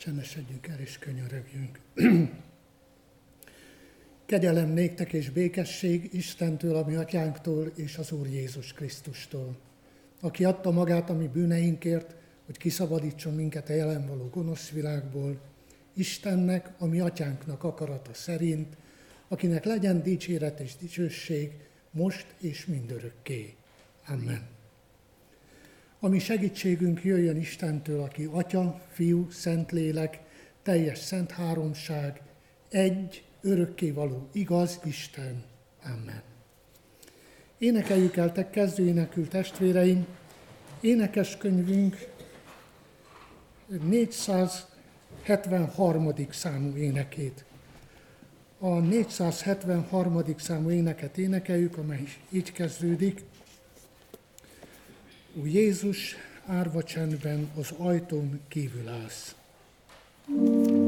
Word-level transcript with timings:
Csendesedjünk 0.00 0.66
el 0.66 0.80
és 0.80 0.98
könyörögjünk. 0.98 1.80
Kegyelem 4.26 4.68
néktek 4.68 5.12
és 5.12 5.30
békesség 5.30 6.08
Istentől, 6.12 6.76
ami 6.76 6.94
atyánktól 6.94 7.72
és 7.74 7.96
az 7.96 8.12
Úr 8.12 8.26
Jézus 8.26 8.72
Krisztustól, 8.72 9.56
aki 10.20 10.44
adta 10.44 10.70
magát 10.70 11.10
a 11.10 11.14
mi 11.14 11.26
bűneinkért, 11.26 12.14
hogy 12.46 12.56
kiszabadítson 12.56 13.34
minket 13.34 13.68
a 13.68 13.72
jelen 13.72 14.06
való 14.06 14.28
gonosz 14.28 14.68
világból, 14.68 15.40
Istennek, 15.92 16.70
a 16.78 16.86
mi 16.86 17.00
atyánknak 17.00 17.64
akarata 17.64 18.14
szerint, 18.14 18.76
akinek 19.28 19.64
legyen 19.64 20.02
dicséret 20.02 20.60
és 20.60 20.76
dicsőség 20.76 21.52
most 21.90 22.26
és 22.38 22.66
mindörökké. 22.66 23.54
Amen. 24.06 24.59
Ami 26.02 26.18
segítségünk 26.18 27.04
jöjjön 27.04 27.36
Istentől, 27.36 28.00
aki 28.00 28.28
Atya, 28.32 28.80
Fiú, 28.92 29.30
Szentlélek, 29.30 30.20
teljes 30.62 30.98
szent 30.98 31.30
háromság, 31.30 32.20
egy, 32.68 33.24
örökkévaló, 33.40 34.28
igaz 34.32 34.80
Isten. 34.84 35.44
Amen. 35.84 36.22
Énekeljük 37.58 38.16
el, 38.16 38.32
te 38.32 38.50
kezdőénekül 38.50 39.28
testvéreim, 39.28 40.06
énekes 40.80 41.36
könyvünk 41.36 42.08
473. 43.88 46.14
számú 46.30 46.76
énekét. 46.76 47.44
A 48.58 48.78
473. 48.78 50.24
számú 50.36 50.70
éneket 50.70 51.18
énekeljük, 51.18 51.76
amely 51.76 52.04
így 52.30 52.52
kezdődik. 52.52 53.22
Ó 55.38 55.46
Jézus, 55.46 56.16
árva 56.46 56.82
csendben 56.82 57.50
az 57.56 57.70
ajtón 57.78 58.40
kívül 58.48 58.88
állsz. 58.88 59.34
thank 60.26 60.70
you 60.70 60.79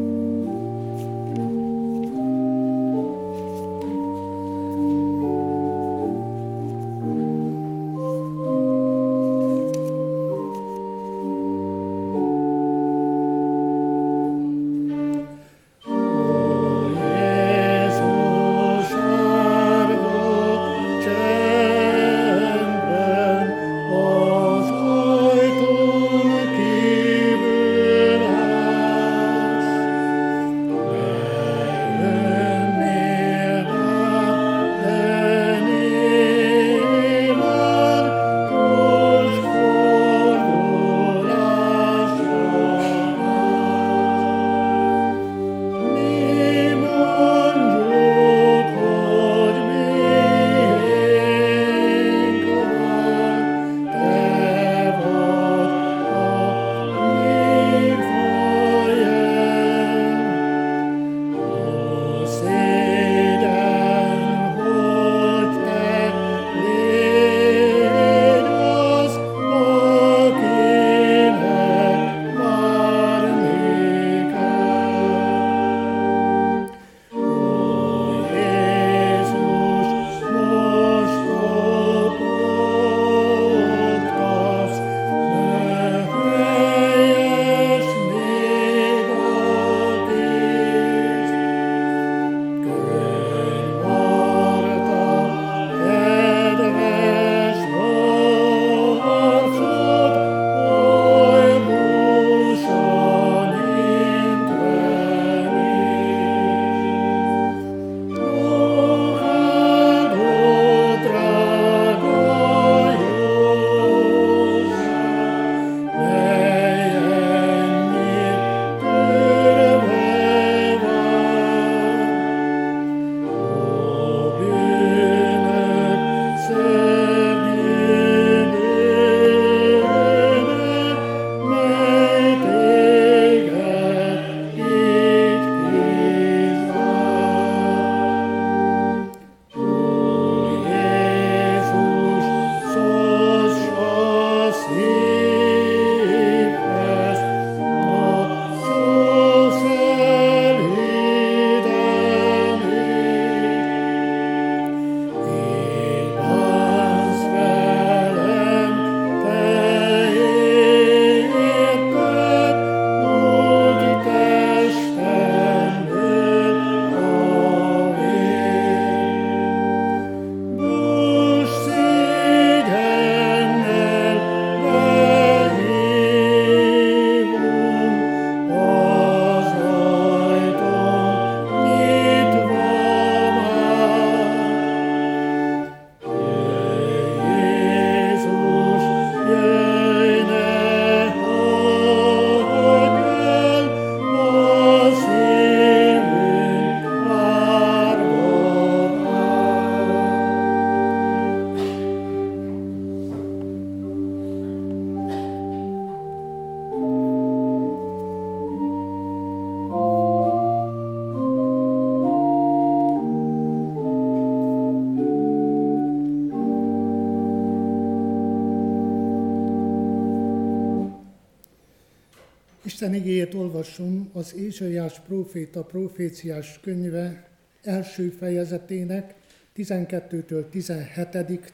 Isten 222.82 223.00
igéjét 223.00 223.34
olvasom 223.34 224.10
az 224.12 224.34
Ézsaiás 224.34 225.00
próféta 225.00 225.62
proféciás 225.62 226.60
könyve 226.60 227.28
első 227.62 228.08
fejezetének 228.08 229.14
12-től 229.56 230.48
17. 230.50 231.52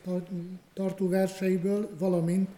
tartó 0.75 1.09
verseiből, 1.09 1.91
valamint 1.99 2.49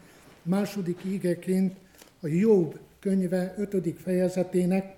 második 0.42 1.04
ígeként 1.04 1.74
a 2.20 2.26
Jobb 2.26 2.80
könyve 2.98 3.54
5. 3.58 3.94
fejezetének 4.02 4.96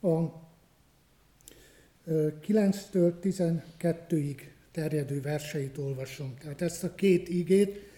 a 0.00 0.20
9-től 2.46 3.12
12-ig 3.22 4.36
terjedő 4.72 5.20
verseit 5.20 5.78
olvasom. 5.78 6.34
Tehát 6.40 6.62
ezt 6.62 6.84
a 6.84 6.94
két 6.94 7.28
igét, 7.28 7.91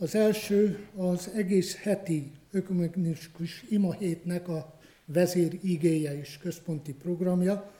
az 0.00 0.14
első 0.14 0.86
az 0.96 1.30
egész 1.34 1.76
heti 1.76 2.30
ökumenikus 2.50 3.64
imahétnek 3.68 4.48
a 4.48 4.78
vezér 5.04 5.58
igéje 5.62 6.18
és 6.18 6.38
központi 6.38 6.92
programja, 6.92 7.72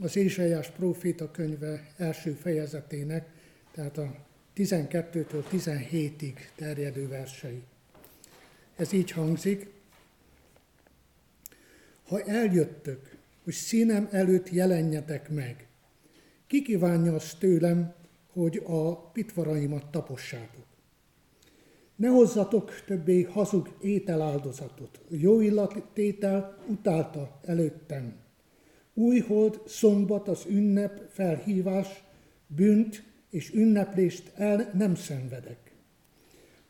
az 0.00 0.16
Ézsaiás 0.16 0.70
próféta 0.70 1.30
könyve 1.30 1.92
első 1.96 2.32
fejezetének, 2.32 3.28
tehát 3.72 3.98
a 3.98 4.14
12-től 4.56 5.44
17-ig 5.52 6.34
terjedő 6.56 7.08
versei. 7.08 7.62
Ez 8.76 8.92
így 8.92 9.10
hangzik, 9.10 9.70
ha 12.06 12.22
eljöttök, 12.22 13.16
hogy 13.44 13.54
színem 13.54 14.08
előtt 14.10 14.50
jelenjetek 14.50 15.30
meg, 15.30 15.66
ki 16.46 16.62
kívánja 16.62 17.14
azt 17.14 17.38
tőlem, 17.38 17.94
hogy 18.32 18.62
a 18.64 18.96
pitvaraimat 18.96 19.90
tapossátok. 19.90 20.69
Ne 22.00 22.08
hozzatok 22.08 22.82
többé 22.86 23.22
hazug 23.22 23.68
ételáldozatot, 23.80 25.00
jó 25.08 25.40
illattétel 25.40 26.56
utálta 26.68 27.40
előttem. 27.44 28.14
Új 28.94 29.18
hold, 29.18 29.60
szombat, 29.66 30.28
az 30.28 30.44
ünnep, 30.48 31.00
felhívás, 31.10 32.04
bűnt 32.46 33.02
és 33.30 33.52
ünneplést 33.54 34.32
el 34.34 34.70
nem 34.74 34.94
szenvedek. 34.94 35.72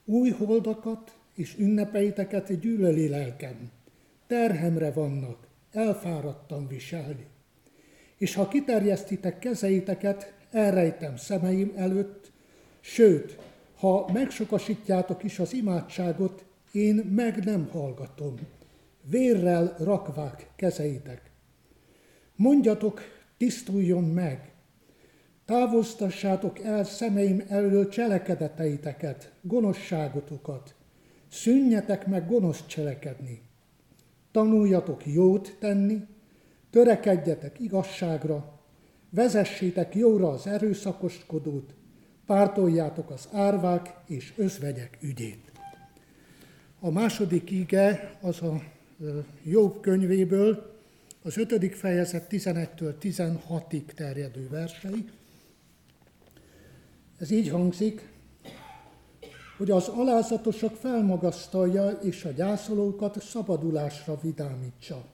Új 0.05 0.31
holdakat 0.31 1.19
és 1.35 1.57
ünnepeiteket 1.59 2.61
gyűlöli 2.61 3.09
lelkem. 3.09 3.71
Terhemre 4.27 4.93
vannak, 4.93 5.47
elfáradtam 5.73 6.69
viselni. 6.69 7.27
És 8.17 8.35
ha 8.35 8.49
kiterjesztitek 8.49 9.39
kezeiteket, 9.39 10.35
elrejtem 10.51 11.17
szemeim 11.17 11.73
előtt, 11.77 12.33
sőt, 12.81 13.39
ha 13.81 14.11
megsokasítjátok 14.13 15.23
is 15.23 15.39
az 15.39 15.53
imádságot, 15.53 16.45
én 16.73 16.95
meg 16.95 17.45
nem 17.45 17.69
hallgatom. 17.73 18.35
Vérrel 19.03 19.77
rakvák 19.79 20.51
kezeitek. 20.57 21.31
Mondjatok, 22.37 23.01
tisztuljon 23.37 24.05
meg, 24.05 24.53
távoztassátok 25.45 26.59
el 26.59 26.85
szemeim 26.85 27.43
elől 27.49 27.89
cselekedeteiteket, 27.89 29.33
gonoszságotokat, 29.43 30.75
szűnjetek 31.29 32.07
meg 32.07 32.29
gonosz 32.29 32.67
cselekedni. 32.67 33.43
Tanuljatok 34.31 35.07
jót 35.07 35.57
tenni, 35.59 36.07
törekedjetek 36.71 37.61
igazságra, 37.61 38.61
vezessétek 39.11 39.95
jóra 39.95 40.29
az 40.29 40.47
erőszakoskodót, 40.47 41.75
pártoljátok 42.31 43.11
az 43.11 43.29
árvák 43.33 43.95
és 44.07 44.33
özvegyek 44.37 44.99
ügyét. 45.01 45.53
A 46.81 46.91
második 46.91 47.51
ige 47.51 48.19
az 48.21 48.43
a 48.43 48.63
Jobb 49.45 49.81
könyvéből, 49.81 50.77
az 51.23 51.39
ötödik 51.39 51.75
fejezet 51.75 52.27
11-től 52.31 52.95
16-ig 53.03 53.85
terjedő 53.95 54.49
versei. 54.49 55.05
Ez 57.19 57.31
így 57.31 57.49
hangzik, 57.49 58.09
hogy 59.59 59.71
az 59.71 59.89
alázatosok 59.89 60.75
felmagasztalja 60.77 61.91
és 61.91 62.25
a 62.25 62.31
gyászolókat 62.31 63.23
szabadulásra 63.23 64.19
vidámítsa. 64.23 65.05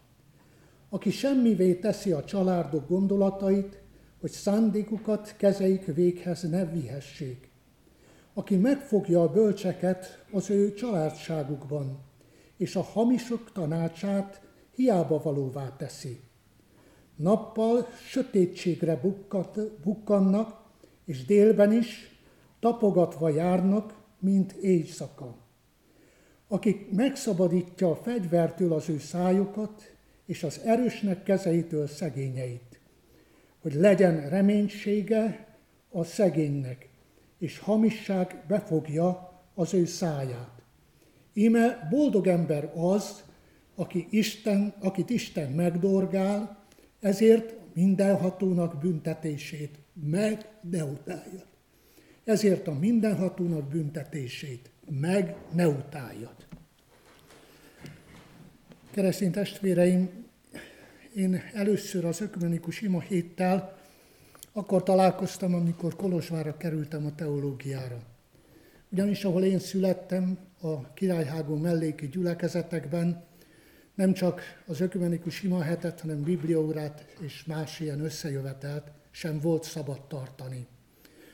Aki 0.88 1.10
semmivé 1.10 1.74
teszi 1.74 2.12
a 2.12 2.24
családok 2.24 2.88
gondolatait, 2.88 3.84
hogy 4.20 4.30
szándékukat 4.30 5.34
kezeik 5.36 5.84
véghez 5.84 6.42
ne 6.42 6.64
vihessék. 6.64 7.48
Aki 8.34 8.56
megfogja 8.56 9.22
a 9.22 9.32
bölcseket 9.32 10.24
az 10.32 10.50
ő 10.50 10.74
családságukban, 10.74 11.98
és 12.56 12.76
a 12.76 12.82
hamisok 12.82 13.52
tanácsát 13.52 14.40
hiába 14.74 15.22
valóvá 15.22 15.76
teszi. 15.76 16.20
Nappal 17.16 17.86
sötétségre 18.08 18.96
bukkat, 18.96 19.58
bukkannak, 19.82 20.64
és 21.04 21.24
délben 21.24 21.72
is 21.72 22.20
tapogatva 22.60 23.28
járnak, 23.28 23.94
mint 24.18 24.52
éjszaka. 24.52 25.36
Akik 26.48 26.90
megszabadítja 26.90 27.90
a 27.90 27.96
fegyvertől 27.96 28.72
az 28.72 28.88
ő 28.88 28.98
szájukat, 28.98 29.94
és 30.26 30.42
az 30.42 30.60
erősnek 30.64 31.22
kezeitől 31.22 31.86
szegényeit, 31.86 32.65
hogy 33.66 33.74
legyen 33.74 34.28
reménysége 34.28 35.46
a 35.90 36.04
szegénynek, 36.04 36.88
és 37.38 37.58
hamisság 37.58 38.44
befogja 38.48 39.40
az 39.54 39.74
ő 39.74 39.84
száját. 39.84 40.62
Íme 41.32 41.88
boldog 41.90 42.26
ember 42.26 42.72
az, 42.76 43.24
aki 43.74 44.06
Isten, 44.10 44.74
akit 44.80 45.10
Isten 45.10 45.52
megdorgál, 45.52 46.64
ezért 47.00 47.54
mindenhatónak 47.74 48.78
büntetését 48.78 49.78
meg 50.10 50.48
ne 50.70 50.84
utáljad. 50.84 51.46
Ezért 52.24 52.66
a 52.66 52.78
mindenhatónak 52.78 53.68
büntetését 53.68 54.70
meg 55.00 55.36
ne 55.52 55.68
utáljad. 55.68 56.36
Keresztény 58.90 59.30
testvéreim, 59.30 60.25
én 61.16 61.42
először 61.52 62.04
az 62.04 62.20
ökumenikus 62.20 62.80
ima 62.80 63.00
héttel 63.00 63.78
akkor 64.52 64.82
találkoztam, 64.82 65.54
amikor 65.54 65.96
Kolozsvára 65.96 66.56
kerültem 66.56 67.06
a 67.06 67.14
teológiára. 67.14 67.98
Ugyanis 68.90 69.24
ahol 69.24 69.44
én 69.44 69.58
születtem, 69.58 70.38
a 70.60 70.92
Királyhágó 70.92 71.56
melléki 71.56 72.08
gyülekezetekben, 72.08 73.24
nem 73.94 74.12
csak 74.12 74.40
az 74.66 74.80
ökumenikus 74.80 75.42
imahetet, 75.42 76.00
hanem 76.00 76.22
bibliórát 76.22 77.06
és 77.20 77.44
más 77.44 77.80
ilyen 77.80 78.00
összejövetelt 78.00 78.90
sem 79.10 79.40
volt 79.40 79.62
szabad 79.64 80.06
tartani. 80.06 80.66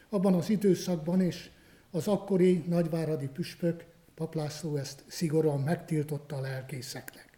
Abban 0.09 0.35
az 0.35 0.51
időszakban 0.51 1.21
is 1.21 1.51
az 1.91 2.09
akkori 2.09 2.65
nagyváradi 2.69 3.29
püspök, 3.29 3.85
paplászló 4.15 4.77
ezt 4.77 5.05
szigorúan 5.07 5.61
megtiltotta 5.61 6.37
a 6.37 6.41
lelkészeknek. 6.41 7.32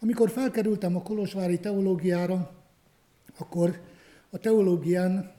Amikor 0.00 0.30
felkerültem 0.30 0.96
a 0.96 1.02
Kolozsvári 1.02 1.58
teológiára, 1.58 2.50
akkor 3.38 3.80
a 4.30 4.38
teológián 4.38 5.32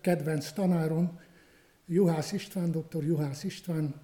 kedvenc 0.00 0.52
tanárom, 0.52 1.18
Juhász 1.86 2.32
István, 2.32 2.70
dr. 2.70 3.04
Juhász 3.04 3.44
István 3.44 3.94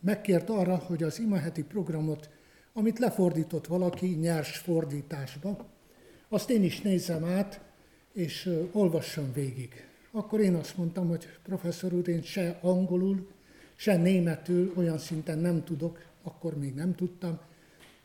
megkért 0.00 0.50
arra, 0.50 0.76
hogy 0.76 1.02
az 1.02 1.18
imaheti 1.18 1.64
programot 1.64 2.30
amit 2.76 2.98
lefordított 2.98 3.66
valaki 3.66 4.06
nyers 4.06 4.56
fordításba, 4.56 5.66
azt 6.28 6.50
én 6.50 6.62
is 6.62 6.80
nézem 6.80 7.24
át, 7.24 7.60
és 8.12 8.50
olvassam 8.72 9.32
végig. 9.32 9.86
Akkor 10.10 10.40
én 10.40 10.54
azt 10.54 10.76
mondtam, 10.76 11.08
hogy 11.08 11.26
professzor 11.42 11.92
úr, 11.92 12.08
én 12.08 12.22
se 12.22 12.58
angolul, 12.60 13.28
se 13.76 13.96
németül 13.96 14.72
olyan 14.76 14.98
szinten 14.98 15.38
nem 15.38 15.64
tudok, 15.64 16.04
akkor 16.22 16.58
még 16.58 16.74
nem 16.74 16.94
tudtam, 16.94 17.38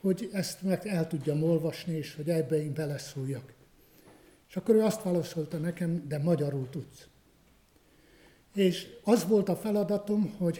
hogy 0.01 0.29
ezt 0.33 0.61
meg 0.61 0.87
el 0.87 1.07
tudjam 1.07 1.43
olvasni, 1.43 1.93
és 1.93 2.15
hogy 2.15 2.29
ebbe 2.29 2.63
én 2.63 2.73
beleszóljak. 2.73 3.53
És 4.49 4.55
akkor 4.55 4.75
ő 4.75 4.83
azt 4.83 5.03
válaszolta 5.03 5.57
nekem, 5.57 6.07
de 6.07 6.17
magyarul 6.17 6.69
tudsz. 6.69 7.07
És 8.53 8.87
az 9.03 9.27
volt 9.27 9.49
a 9.49 9.55
feladatom, 9.55 10.35
hogy 10.37 10.59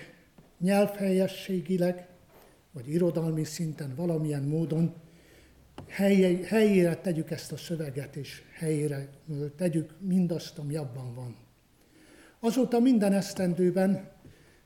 nyelvhelyességileg 0.59 2.07
vagy 2.71 2.89
irodalmi 2.89 3.43
szinten 3.43 3.95
valamilyen 3.95 4.43
módon 4.43 4.93
helyére, 6.43 6.95
tegyük 6.95 7.31
ezt 7.31 7.51
a 7.51 7.57
szöveget, 7.57 8.15
és 8.15 8.41
helyére 8.57 9.09
tegyük 9.57 9.95
mindazt, 9.99 10.57
ami 10.57 10.75
abban 10.75 11.13
van. 11.15 11.35
Azóta 12.39 12.79
minden 12.79 13.13
esztendőben 13.13 14.09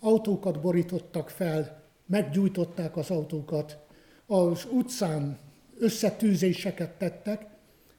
autókat 0.00 0.60
borítottak 0.60 1.30
fel, 1.30 1.82
meggyújtották 2.06 2.96
az 2.96 3.10
autókat, 3.10 3.78
az 4.26 4.66
utcán 4.72 5.38
összetűzéseket 5.78 6.90
tettek, 6.90 7.46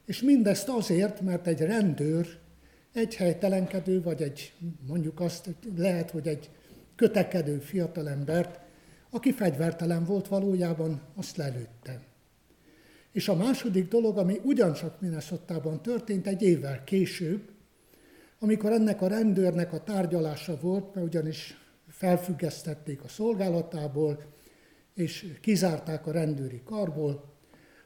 és 0.04 0.22
mindezt 0.22 0.68
azért, 0.68 1.20
mert 1.20 1.46
egy 1.46 1.60
rendőr, 1.60 2.26
egy 2.92 3.16
helytelenkedő, 3.16 4.02
vagy 4.02 4.22
egy, 4.22 4.52
mondjuk 4.86 5.20
azt 5.20 5.48
lehet, 5.76 6.10
hogy 6.10 6.26
egy 6.26 6.50
kötekedő 6.96 7.58
fiatalembert, 7.58 8.60
aki 9.10 9.32
fegyvertelen 9.32 10.04
volt 10.04 10.28
valójában, 10.28 11.00
azt 11.14 11.36
lelőtte. 11.36 12.00
És 13.12 13.28
a 13.28 13.36
második 13.36 13.88
dolog, 13.88 14.18
ami 14.18 14.40
ugyancsak 14.44 15.00
minnesota 15.00 15.80
történt 15.82 16.26
egy 16.26 16.42
évvel 16.42 16.84
később, 16.84 17.40
amikor 18.38 18.72
ennek 18.72 19.02
a 19.02 19.08
rendőrnek 19.08 19.72
a 19.72 19.82
tárgyalása 19.82 20.58
volt, 20.60 20.94
mert 20.94 21.06
ugyanis 21.06 21.56
felfüggesztették 21.88 23.02
a 23.02 23.08
szolgálatából, 23.08 24.22
és 24.94 25.34
kizárták 25.40 26.06
a 26.06 26.12
rendőri 26.12 26.62
karból, 26.64 27.36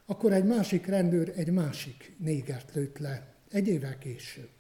akkor 0.07 0.33
egy 0.33 0.45
másik 0.45 0.87
rendőr 0.87 1.33
egy 1.37 1.51
másik 1.51 2.17
négert 2.19 2.75
lőtt 2.75 2.99
le, 2.99 3.35
egy 3.51 3.69
évvel 3.69 3.99
később. 3.99 4.51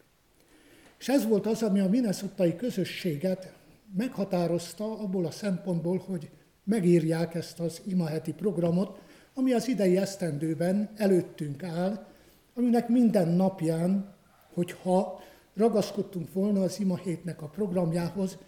És 0.99 1.09
ez 1.09 1.27
volt 1.27 1.47
az, 1.47 1.63
ami 1.63 1.81
a 1.81 1.89
minnesota 1.89 2.57
közösséget 2.57 3.53
meghatározta 3.97 4.99
abból 4.99 5.27
a 5.27 5.31
szempontból, 5.31 5.99
hogy 5.99 6.31
megírják 6.65 7.35
ezt 7.35 7.61
az 7.61 7.81
imaheti 7.87 8.33
programot, 8.33 8.99
ami 9.35 9.53
az 9.53 9.69
idei 9.69 9.97
esztendőben 9.97 10.91
előttünk 10.97 11.63
áll, 11.63 12.07
aminek 12.55 12.89
minden 12.89 13.29
napján, 13.29 14.15
hogyha 14.55 15.21
ragaszkodtunk 15.55 16.33
volna 16.33 16.63
az 16.63 16.81
imahétnek 16.81 17.43
a 17.43 17.49
programjához, 17.49 18.39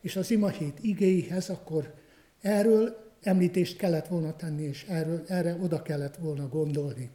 és 0.00 0.16
az 0.16 0.30
imahét 0.30 0.78
igéihez, 0.80 1.48
akkor 1.48 1.94
erről 2.40 3.12
említést 3.20 3.76
kellett 3.76 4.06
volna 4.06 4.36
tenni, 4.36 4.62
és 4.62 4.84
erről, 4.88 5.22
erre 5.26 5.58
oda 5.62 5.82
kellett 5.82 6.16
volna 6.16 6.48
gondolni. 6.48 7.10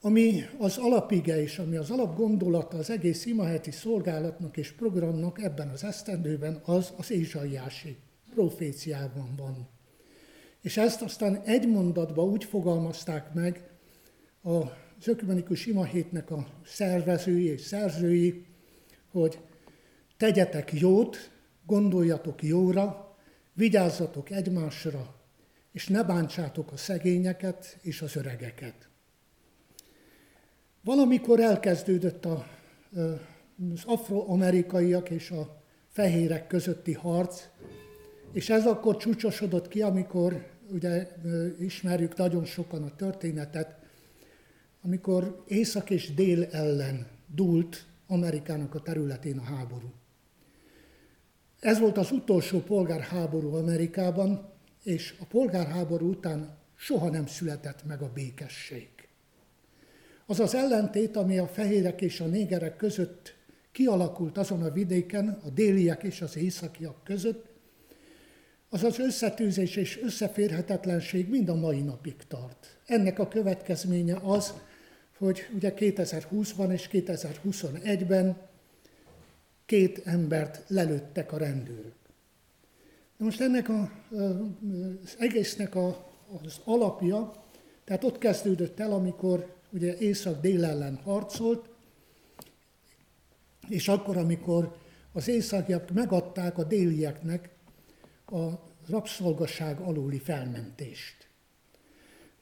Ami 0.00 0.44
az 0.58 0.78
alapige 0.78 1.42
és 1.42 1.58
ami 1.58 1.76
az 1.76 1.90
alapgondolata 1.90 2.76
az 2.76 2.90
egész 2.90 3.26
imaheti 3.26 3.70
szolgálatnak 3.70 4.56
és 4.56 4.72
programnak 4.72 5.42
ebben 5.42 5.68
az 5.68 5.84
esztendőben, 5.84 6.60
az 6.64 6.92
az 6.96 7.10
Ézsaiási 7.10 7.96
proféciában 8.30 9.34
van. 9.36 9.68
És 10.60 10.76
ezt 10.76 11.02
aztán 11.02 11.42
egy 11.44 11.68
mondatba 11.68 12.24
úgy 12.24 12.44
fogalmazták 12.44 13.34
meg 13.34 13.70
az 14.98 15.08
ökumenikus 15.08 15.66
imahétnek 15.66 16.30
a 16.30 16.46
szervezői 16.64 17.44
és 17.44 17.60
szerzői, 17.60 18.44
hogy 19.10 19.38
tegyetek 20.16 20.72
jót, 20.72 21.30
gondoljatok 21.66 22.42
jóra, 22.42 23.06
Vigyázzatok 23.56 24.30
egymásra, 24.30 25.14
és 25.72 25.88
ne 25.88 26.04
bántsátok 26.04 26.72
a 26.72 26.76
szegényeket 26.76 27.78
és 27.82 28.02
az 28.02 28.16
öregeket. 28.16 28.88
Valamikor 30.84 31.40
elkezdődött 31.40 32.24
a, 32.24 32.46
az 33.72 33.84
afroamerikaiak 33.84 35.10
és 35.10 35.30
a 35.30 35.62
fehérek 35.88 36.46
közötti 36.46 36.92
harc, 36.92 37.42
és 38.32 38.50
ez 38.50 38.66
akkor 38.66 38.96
csúcsosodott 38.96 39.68
ki, 39.68 39.82
amikor 39.82 40.46
ugye 40.70 41.08
ismerjük 41.58 42.16
nagyon 42.16 42.44
sokan 42.44 42.82
a 42.82 42.96
történetet, 42.96 43.76
amikor 44.86 45.42
észak 45.46 45.90
és 45.90 46.14
dél 46.14 46.44
ellen 46.44 47.06
dúlt 47.34 47.86
Amerikának 48.06 48.74
a 48.74 48.82
területén 48.82 49.38
a 49.38 49.42
háború. 49.42 49.92
Ez 51.60 51.78
volt 51.78 51.98
az 51.98 52.10
utolsó 52.10 52.60
polgárháború 52.60 53.54
Amerikában, 53.54 54.52
és 54.82 55.14
a 55.20 55.24
polgárháború 55.24 56.08
után 56.08 56.56
soha 56.76 57.10
nem 57.10 57.26
született 57.26 57.84
meg 57.84 58.02
a 58.02 58.10
békesség. 58.14 58.88
Az 60.26 60.40
az 60.40 60.54
ellentét, 60.54 61.16
ami 61.16 61.38
a 61.38 61.46
fehérek 61.46 62.00
és 62.00 62.20
a 62.20 62.26
négerek 62.26 62.76
között 62.76 63.34
kialakult 63.72 64.38
azon 64.38 64.62
a 64.62 64.70
vidéken, 64.70 65.40
a 65.44 65.50
déliek 65.50 66.02
és 66.02 66.20
az 66.20 66.36
északiak 66.36 67.04
között, 67.04 67.46
az 68.68 68.84
az 68.84 68.98
összetűzés 68.98 69.76
és 69.76 70.00
összeférhetetlenség 70.02 71.28
mind 71.28 71.48
a 71.48 71.54
mai 71.54 71.80
napig 71.80 72.16
tart. 72.28 72.76
Ennek 72.84 73.18
a 73.18 73.28
következménye 73.28 74.18
az, 74.22 74.54
hogy 75.18 75.48
ugye 75.54 75.72
2020-ban 75.76 76.72
és 76.72 76.88
2021-ben 76.92 78.36
két 79.66 79.98
embert 80.04 80.64
lelőttek 80.66 81.32
a 81.32 81.36
rendőrök. 81.36 81.94
Na 83.16 83.24
most 83.24 83.40
ennek 83.40 83.68
a, 83.68 83.90
az 85.04 85.16
egésznek 85.18 85.74
a, 85.74 86.10
az 86.44 86.60
alapja, 86.64 87.44
tehát 87.84 88.04
ott 88.04 88.18
kezdődött 88.18 88.80
el, 88.80 88.92
amikor 88.92 89.54
ugye 89.70 89.96
észak-dél 89.96 90.64
ellen 90.64 90.96
harcolt, 90.96 91.68
és 93.68 93.88
akkor, 93.88 94.16
amikor 94.16 94.76
az 95.12 95.28
északiak 95.28 95.90
megadták 95.90 96.58
a 96.58 96.64
délieknek 96.64 97.48
a 98.26 98.48
rabszolgaság 98.88 99.80
aluli 99.80 100.18
felmentést. 100.18 101.15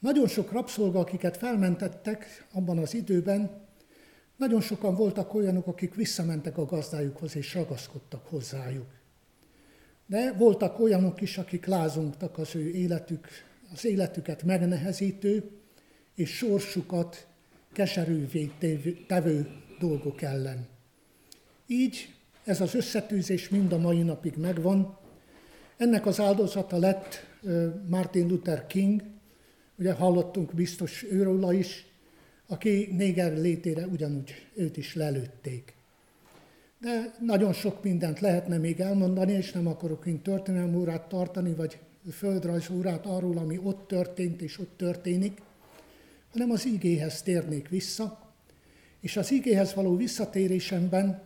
Nagyon 0.05 0.27
sok 0.27 0.51
rabszolga, 0.51 0.99
akiket 0.99 1.37
felmentettek 1.37 2.47
abban 2.53 2.77
az 2.77 2.93
időben, 2.93 3.51
nagyon 4.37 4.61
sokan 4.61 4.95
voltak 4.95 5.33
olyanok, 5.33 5.67
akik 5.67 5.95
visszamentek 5.95 6.57
a 6.57 6.65
gazdájukhoz 6.65 7.35
és 7.35 7.53
ragaszkodtak 7.53 8.25
hozzájuk. 8.25 8.85
De 10.05 10.33
voltak 10.33 10.79
olyanok 10.79 11.21
is, 11.21 11.37
akik 11.37 11.65
lázongtak 11.65 12.37
az 12.37 12.55
ő 12.55 12.69
életük, 12.69 13.27
az 13.73 13.85
életüket 13.85 14.43
megnehezítő 14.43 15.49
és 16.15 16.35
sorsukat 16.35 17.27
keserűvé 17.73 18.51
tevő 19.07 19.47
dolgok 19.79 20.21
ellen. 20.21 20.67
Így 21.67 22.13
ez 22.43 22.61
az 22.61 22.75
összetűzés 22.75 23.49
mind 23.49 23.71
a 23.71 23.77
mai 23.77 24.01
napig 24.01 24.35
megvan. 24.37 24.97
Ennek 25.77 26.05
az 26.05 26.19
áldozata 26.19 26.77
lett 26.77 27.25
Martin 27.89 28.27
Luther 28.27 28.67
King, 28.67 29.13
ugye 29.77 29.93
hallottunk 29.93 30.53
biztos 30.53 31.03
őróla 31.03 31.53
is, 31.53 31.85
aki 32.47 32.89
néger 32.91 33.37
létére 33.37 33.85
ugyanúgy 33.85 34.47
őt 34.55 34.77
is 34.77 34.95
lelőtték. 34.95 35.73
De 36.79 37.15
nagyon 37.19 37.53
sok 37.53 37.83
mindent 37.83 38.19
lehetne 38.19 38.57
még 38.57 38.79
elmondani, 38.79 39.31
és 39.31 39.51
nem 39.51 39.67
akarok 39.67 40.05
én 40.05 40.21
történelmi 40.21 40.75
órát 40.75 41.07
tartani, 41.07 41.53
vagy 41.53 41.79
földrajz 42.11 42.69
órát 42.69 43.05
arról, 43.05 43.37
ami 43.37 43.59
ott 43.63 43.87
történt 43.87 44.41
és 44.41 44.59
ott 44.59 44.77
történik, 44.77 45.41
hanem 46.31 46.51
az 46.51 46.65
igéhez 46.65 47.21
térnék 47.21 47.69
vissza, 47.69 48.33
és 49.01 49.17
az 49.17 49.31
igéhez 49.31 49.73
való 49.73 49.95
visszatérésemben 49.95 51.23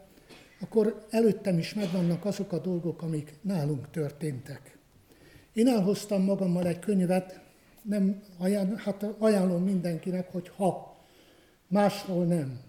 akkor 0.60 1.06
előttem 1.10 1.58
is 1.58 1.74
megvannak 1.74 2.25
azok 2.25 2.51
a 2.51 2.60
dolgok, 2.60 3.01
amik 3.01 3.34
nálunk 3.41 3.91
történtek. 3.91 4.77
Én 5.53 5.68
elhoztam 5.68 6.24
magammal 6.24 6.68
egy 6.68 6.79
könyvet, 6.79 7.39
nem 7.83 8.24
ajánl, 8.38 8.75
hát 8.75 9.05
ajánlom 9.17 9.63
mindenkinek, 9.63 10.31
hogy 10.31 10.51
ha 10.55 10.98
máshol 11.67 12.25
nem. 12.25 12.59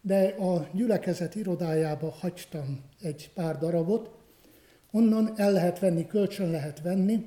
De 0.00 0.24
a 0.24 0.68
gyülekezet 0.72 1.34
irodájába 1.34 2.10
hagytam 2.10 2.80
egy 3.02 3.30
pár 3.34 3.58
darabot, 3.58 4.10
onnan 4.90 5.32
el 5.36 5.52
lehet 5.52 5.78
venni, 5.78 6.06
kölcsön 6.06 6.50
lehet 6.50 6.82
venni, 6.82 7.26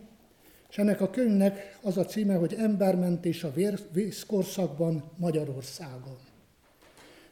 és 0.69 0.77
ennek 0.77 1.01
a 1.01 1.09
könyvnek 1.09 1.79
az 1.81 1.97
a 1.97 2.05
címe, 2.05 2.35
hogy 2.35 2.53
Embermentés 2.53 3.43
a 3.43 3.53
vészkorszakban 3.91 5.03
Magyarországon. 5.17 6.17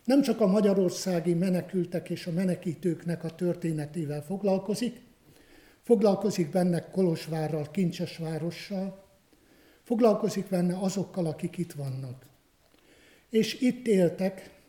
Nem 0.05 0.21
csak 0.21 0.41
a 0.41 0.47
magyarországi 0.47 1.33
menekültek 1.33 2.09
és 2.09 2.27
a 2.27 2.31
menekítőknek 2.31 3.23
a 3.23 3.35
történetével 3.35 4.23
foglalkozik, 4.23 5.01
foglalkozik 5.81 6.51
benne 6.51 6.89
Kolosvárral, 6.89 7.67
Kincsesvárossal, 7.71 9.03
foglalkozik 9.91 10.47
benne 10.49 10.77
azokkal, 10.77 11.25
akik 11.25 11.57
itt 11.57 11.71
vannak. 11.71 12.25
És 13.29 13.61
itt 13.61 13.87
éltek, 13.87 14.59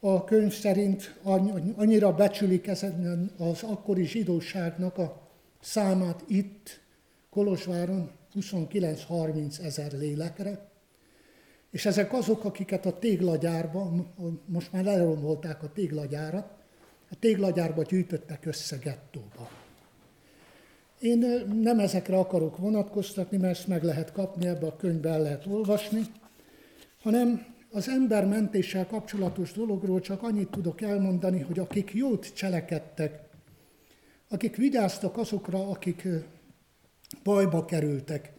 a 0.00 0.24
könyv 0.24 0.52
szerint 0.52 1.18
annyira 1.76 2.14
becsülik 2.14 2.66
ezen 2.66 3.30
az 3.38 3.62
akkori 3.62 4.06
zsidóságnak 4.06 4.98
a 4.98 5.28
számát 5.60 6.24
itt, 6.28 6.80
Kolozsváron 7.30 8.10
29-30 8.34 9.64
ezer 9.64 9.92
lélekre, 9.92 10.70
és 11.70 11.86
ezek 11.86 12.12
azok, 12.12 12.44
akiket 12.44 12.86
a 12.86 12.98
téglagyárba, 12.98 13.92
most 14.46 14.72
már 14.72 14.84
lerombolták 14.84 15.62
a 15.62 15.72
téglagyárat, 15.72 16.50
a 17.10 17.18
téglagyárba 17.18 17.82
gyűjtöttek 17.82 18.46
össze 18.46 18.76
gettóba. 18.76 19.61
Én 21.02 21.18
nem 21.62 21.78
ezekre 21.78 22.18
akarok 22.18 22.56
vonatkoztatni, 22.56 23.36
mert 23.36 23.56
ezt 23.56 23.66
meg 23.66 23.82
lehet 23.82 24.12
kapni, 24.12 24.46
ebbe 24.46 24.66
a 24.66 24.76
könyvbe 24.76 25.08
el 25.08 25.22
lehet 25.22 25.46
olvasni, 25.46 26.02
hanem 27.00 27.46
az 27.70 27.88
ember 27.88 28.26
mentéssel 28.26 28.86
kapcsolatos 28.86 29.52
dologról 29.52 30.00
csak 30.00 30.22
annyit 30.22 30.50
tudok 30.50 30.80
elmondani, 30.80 31.40
hogy 31.40 31.58
akik 31.58 31.92
jót 31.94 32.34
cselekedtek, 32.34 33.20
akik 34.28 34.56
vigyáztak 34.56 35.16
azokra, 35.16 35.68
akik 35.68 36.08
bajba 37.22 37.64
kerültek. 37.64 38.32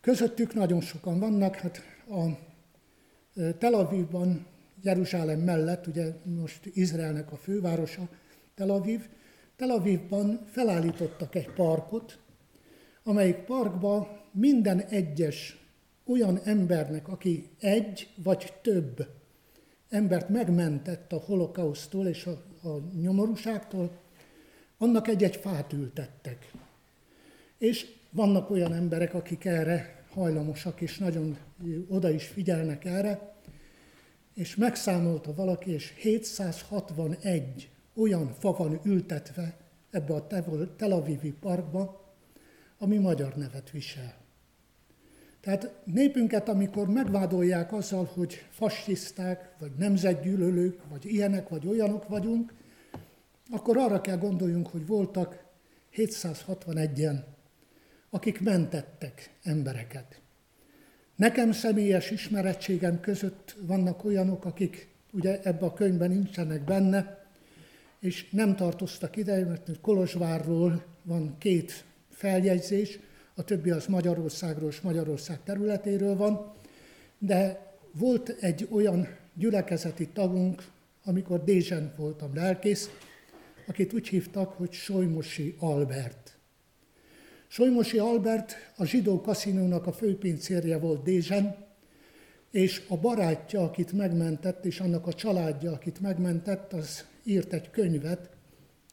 Közöttük 0.00 0.54
nagyon 0.54 0.80
sokan 0.80 1.18
vannak, 1.18 1.54
hát 1.54 1.82
a 2.08 2.24
Tel 3.58 3.74
Avivban, 3.74 4.46
Jeruzsálem 4.82 5.40
mellett, 5.40 5.86
ugye 5.86 6.12
most 6.24 6.66
Izraelnek 6.74 7.32
a 7.32 7.36
fővárosa 7.36 8.08
Tel 8.54 8.70
Aviv, 8.70 9.08
Tel 9.60 9.70
Avivban 9.70 10.46
felállítottak 10.50 11.34
egy 11.34 11.50
parkot, 11.50 12.18
amelyik 13.02 13.36
parkban 13.36 14.08
minden 14.32 14.80
egyes 14.80 15.56
olyan 16.06 16.40
embernek, 16.44 17.08
aki 17.08 17.48
egy 17.58 18.08
vagy 18.22 18.52
több 18.62 19.06
embert 19.88 20.28
megmentett 20.28 21.12
a 21.12 21.18
holokausztól 21.18 22.06
és 22.06 22.26
a, 22.26 22.30
a 22.68 22.80
nyomorúságtól, 23.00 23.90
annak 24.78 25.08
egy-egy 25.08 25.36
fát 25.36 25.72
ültettek. 25.72 26.52
És 27.58 27.86
vannak 28.10 28.50
olyan 28.50 28.72
emberek, 28.72 29.14
akik 29.14 29.44
erre 29.44 30.04
hajlamosak, 30.10 30.80
és 30.80 30.98
nagyon 30.98 31.38
oda 31.88 32.10
is 32.10 32.26
figyelnek 32.26 32.84
erre, 32.84 33.34
és 34.34 34.56
megszámolta 34.56 35.34
valaki, 35.34 35.70
és 35.70 35.92
761 35.96 37.70
olyan 38.00 38.32
fa 38.38 38.52
van 38.52 38.80
ültetve 38.84 39.56
ebbe 39.90 40.14
a 40.14 40.26
Tel 40.76 40.92
Avivi 40.92 41.32
parkba, 41.32 42.14
ami 42.78 42.98
magyar 42.98 43.34
nevet 43.34 43.70
visel. 43.70 44.18
Tehát 45.40 45.72
népünket, 45.84 46.48
amikor 46.48 46.88
megvádolják 46.88 47.72
azzal, 47.72 48.10
hogy 48.14 48.46
fasiszták, 48.50 49.54
vagy 49.58 49.70
nemzetgyűlölők, 49.78 50.80
vagy 50.88 51.04
ilyenek, 51.04 51.48
vagy 51.48 51.66
olyanok 51.66 52.08
vagyunk, 52.08 52.52
akkor 53.50 53.76
arra 53.76 54.00
kell 54.00 54.18
gondoljunk, 54.18 54.66
hogy 54.66 54.86
voltak 54.86 55.44
761-en, 55.96 57.16
akik 58.10 58.40
mentettek 58.40 59.30
embereket. 59.42 60.20
Nekem 61.16 61.52
személyes 61.52 62.10
ismerettségem 62.10 63.00
között 63.00 63.56
vannak 63.66 64.04
olyanok, 64.04 64.44
akik 64.44 64.88
ugye 65.12 65.40
ebbe 65.42 65.66
a 65.66 65.72
könyvben 65.72 66.10
nincsenek 66.10 66.64
benne, 66.64 67.19
és 68.00 68.30
nem 68.30 68.56
tartoztak 68.56 69.16
ide, 69.16 69.44
mert 69.44 69.80
Kolozsvárról 69.80 70.84
van 71.02 71.36
két 71.38 71.84
feljegyzés, 72.10 72.98
a 73.34 73.44
többi 73.44 73.70
az 73.70 73.86
Magyarországról 73.86 74.68
és 74.68 74.80
Magyarország 74.80 75.42
területéről 75.42 76.16
van, 76.16 76.52
de 77.18 77.68
volt 77.92 78.28
egy 78.28 78.68
olyan 78.70 79.08
gyülekezeti 79.34 80.08
tagunk, 80.08 80.64
amikor 81.04 81.44
Dézsen 81.44 81.92
voltam 81.96 82.34
lelkész, 82.34 82.90
akit 83.66 83.92
úgy 83.92 84.08
hívtak, 84.08 84.52
hogy 84.52 84.72
Solymosi 84.72 85.54
Albert. 85.58 86.38
Solymosi 87.48 87.98
Albert 87.98 88.54
a 88.76 88.84
zsidó 88.84 89.20
kaszinónak 89.20 89.86
a 89.86 89.92
főpincérje 89.92 90.78
volt 90.78 91.02
Dézsen, 91.02 91.56
és 92.50 92.82
a 92.88 92.96
barátja, 92.96 93.62
akit 93.62 93.92
megmentett, 93.92 94.64
és 94.64 94.80
annak 94.80 95.06
a 95.06 95.12
családja, 95.12 95.72
akit 95.72 96.00
megmentett, 96.00 96.72
az 96.72 97.04
írt 97.24 97.52
egy 97.52 97.70
könyvet. 97.70 98.30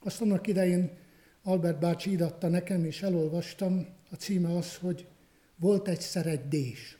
Azt 0.04 0.22
annak 0.22 0.48
idején 0.48 0.92
Albert 1.44 1.80
bácsi 1.80 2.12
idatta 2.12 2.48
nekem, 2.48 2.86
és 2.86 3.02
elolvastam. 3.02 3.88
A 4.12 4.16
címe 4.16 4.56
az, 4.56 4.76
hogy 4.76 5.08
volt 5.56 5.88
egyszer 5.88 6.26
egy 6.26 6.48
Dézs. 6.48 6.96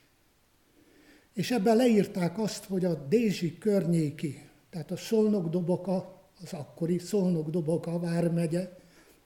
És 1.34 1.52
ebben 1.52 1.76
leírták 1.76 2.40
azt, 2.40 2.64
hogy 2.64 2.86
a 2.86 2.94
Dézsi 2.94 3.58
környéki, 3.58 4.50
tehát 4.70 4.92
a 4.92 4.98
Szolnok-Doboka, 4.98 6.30
az 6.42 6.54
akkori 6.54 7.00
Szolnok-Doboka 7.00 8.00
vármegye 8.00 8.70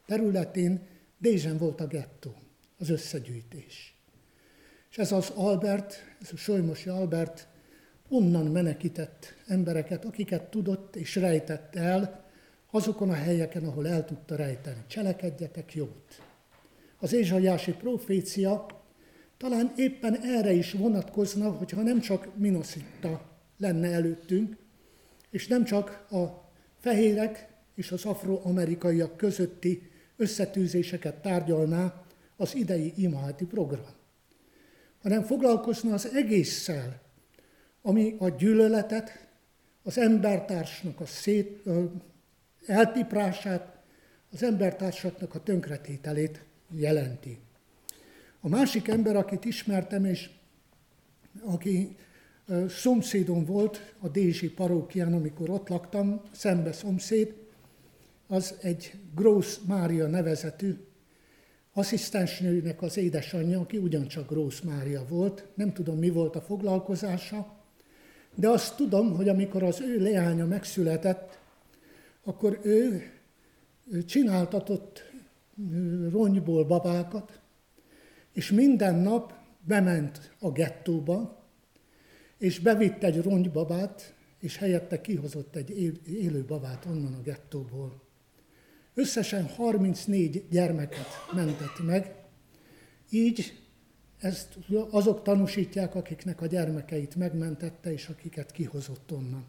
területén 0.06 0.86
Dézsen 1.18 1.58
volt 1.58 1.80
a 1.80 1.86
gettó, 1.86 2.34
az 2.78 2.90
összegyűjtés. 2.90 3.96
És 4.90 4.98
ez 4.98 5.12
az 5.12 5.30
Albert, 5.34 5.94
ez 6.20 6.28
a 6.32 6.36
Solymosi 6.36 6.88
Albert 6.88 7.48
onnan 8.12 8.46
menekített 8.46 9.34
embereket, 9.46 10.04
akiket 10.04 10.50
tudott 10.50 10.96
és 10.96 11.16
rejtett 11.16 11.76
el, 11.76 12.24
azokon 12.70 13.10
a 13.10 13.14
helyeken, 13.14 13.64
ahol 13.64 13.88
el 13.88 14.04
tudta 14.04 14.36
rejteni. 14.36 14.84
Cselekedjetek 14.86 15.74
jót. 15.74 16.22
Az 16.98 17.12
Ézsaiási 17.12 17.72
profécia 17.72 18.66
talán 19.36 19.72
éppen 19.76 20.16
erre 20.22 20.52
is 20.52 20.72
vonatkozna, 20.72 21.50
hogyha 21.50 21.82
nem 21.82 22.00
csak 22.00 22.36
Minoszitta 22.36 23.30
lenne 23.58 23.92
előttünk, 23.92 24.56
és 25.30 25.46
nem 25.46 25.64
csak 25.64 26.06
a 26.10 26.50
fehérek 26.80 27.48
és 27.74 27.92
az 27.92 28.04
afroamerikaiak 28.04 29.16
közötti 29.16 29.90
összetűzéseket 30.16 31.22
tárgyalná 31.22 32.04
az 32.36 32.54
idei 32.54 32.92
imahati 32.96 33.44
program, 33.44 33.84
hanem 35.02 35.22
foglalkozna 35.22 35.94
az 35.94 36.08
egésszel, 36.14 37.00
ami 37.82 38.16
a 38.18 38.28
gyűlöletet, 38.28 39.28
az 39.82 39.98
embertársnak 39.98 41.00
a 41.00 41.06
szét, 41.06 41.62
eltiprását, 42.66 43.82
az 44.32 44.42
embertársaknak 44.42 45.34
a 45.34 45.42
tönkretételét 45.42 46.44
jelenti. 46.70 47.38
A 48.40 48.48
másik 48.48 48.88
ember, 48.88 49.16
akit 49.16 49.44
ismertem, 49.44 50.04
és 50.04 50.30
aki 51.40 51.96
szomszédom 52.68 53.44
volt 53.44 53.94
a 53.98 54.08
Dézsi 54.08 54.50
parókián, 54.50 55.12
amikor 55.12 55.50
ott 55.50 55.68
laktam, 55.68 56.22
szembe 56.32 56.72
szomszéd, 56.72 57.34
az 58.26 58.54
egy 58.60 58.92
Grósz 59.14 59.60
Mária 59.66 60.06
nevezetű 60.06 60.76
asszisztensnőnek 61.72 62.82
az 62.82 62.96
édesanyja, 62.96 63.60
aki 63.60 63.76
ugyancsak 63.76 64.28
Grósz 64.28 64.60
Mária 64.60 65.04
volt. 65.08 65.46
Nem 65.54 65.72
tudom, 65.72 65.98
mi 65.98 66.10
volt 66.10 66.36
a 66.36 66.40
foglalkozása, 66.40 67.61
de 68.34 68.48
azt 68.48 68.76
tudom, 68.76 69.16
hogy 69.16 69.28
amikor 69.28 69.62
az 69.62 69.80
ő 69.80 70.00
leánya 70.00 70.46
megszületett, 70.46 71.38
akkor 72.24 72.58
ő, 72.62 73.10
csináltatott 74.06 75.10
rongyból 76.10 76.64
babákat, 76.64 77.40
és 78.32 78.50
minden 78.50 78.94
nap 78.94 79.34
bement 79.66 80.34
a 80.38 80.50
gettóba, 80.50 81.46
és 82.38 82.58
bevitt 82.58 83.02
egy 83.02 83.22
rongybabát, 83.22 84.14
és 84.38 84.56
helyette 84.56 85.00
kihozott 85.00 85.56
egy 85.56 85.70
élő 86.06 86.44
babát 86.44 86.84
onnan 86.84 87.14
a 87.14 87.22
gettóból. 87.22 88.02
Összesen 88.94 89.46
34 89.46 90.44
gyermeket 90.50 91.06
mentett 91.34 91.84
meg, 91.84 92.14
így 93.10 93.61
ezt 94.22 94.58
azok 94.90 95.22
tanúsítják, 95.22 95.94
akiknek 95.94 96.40
a 96.40 96.46
gyermekeit 96.46 97.16
megmentette, 97.16 97.92
és 97.92 98.08
akiket 98.08 98.52
kihozott 98.52 99.12
onnan. 99.12 99.44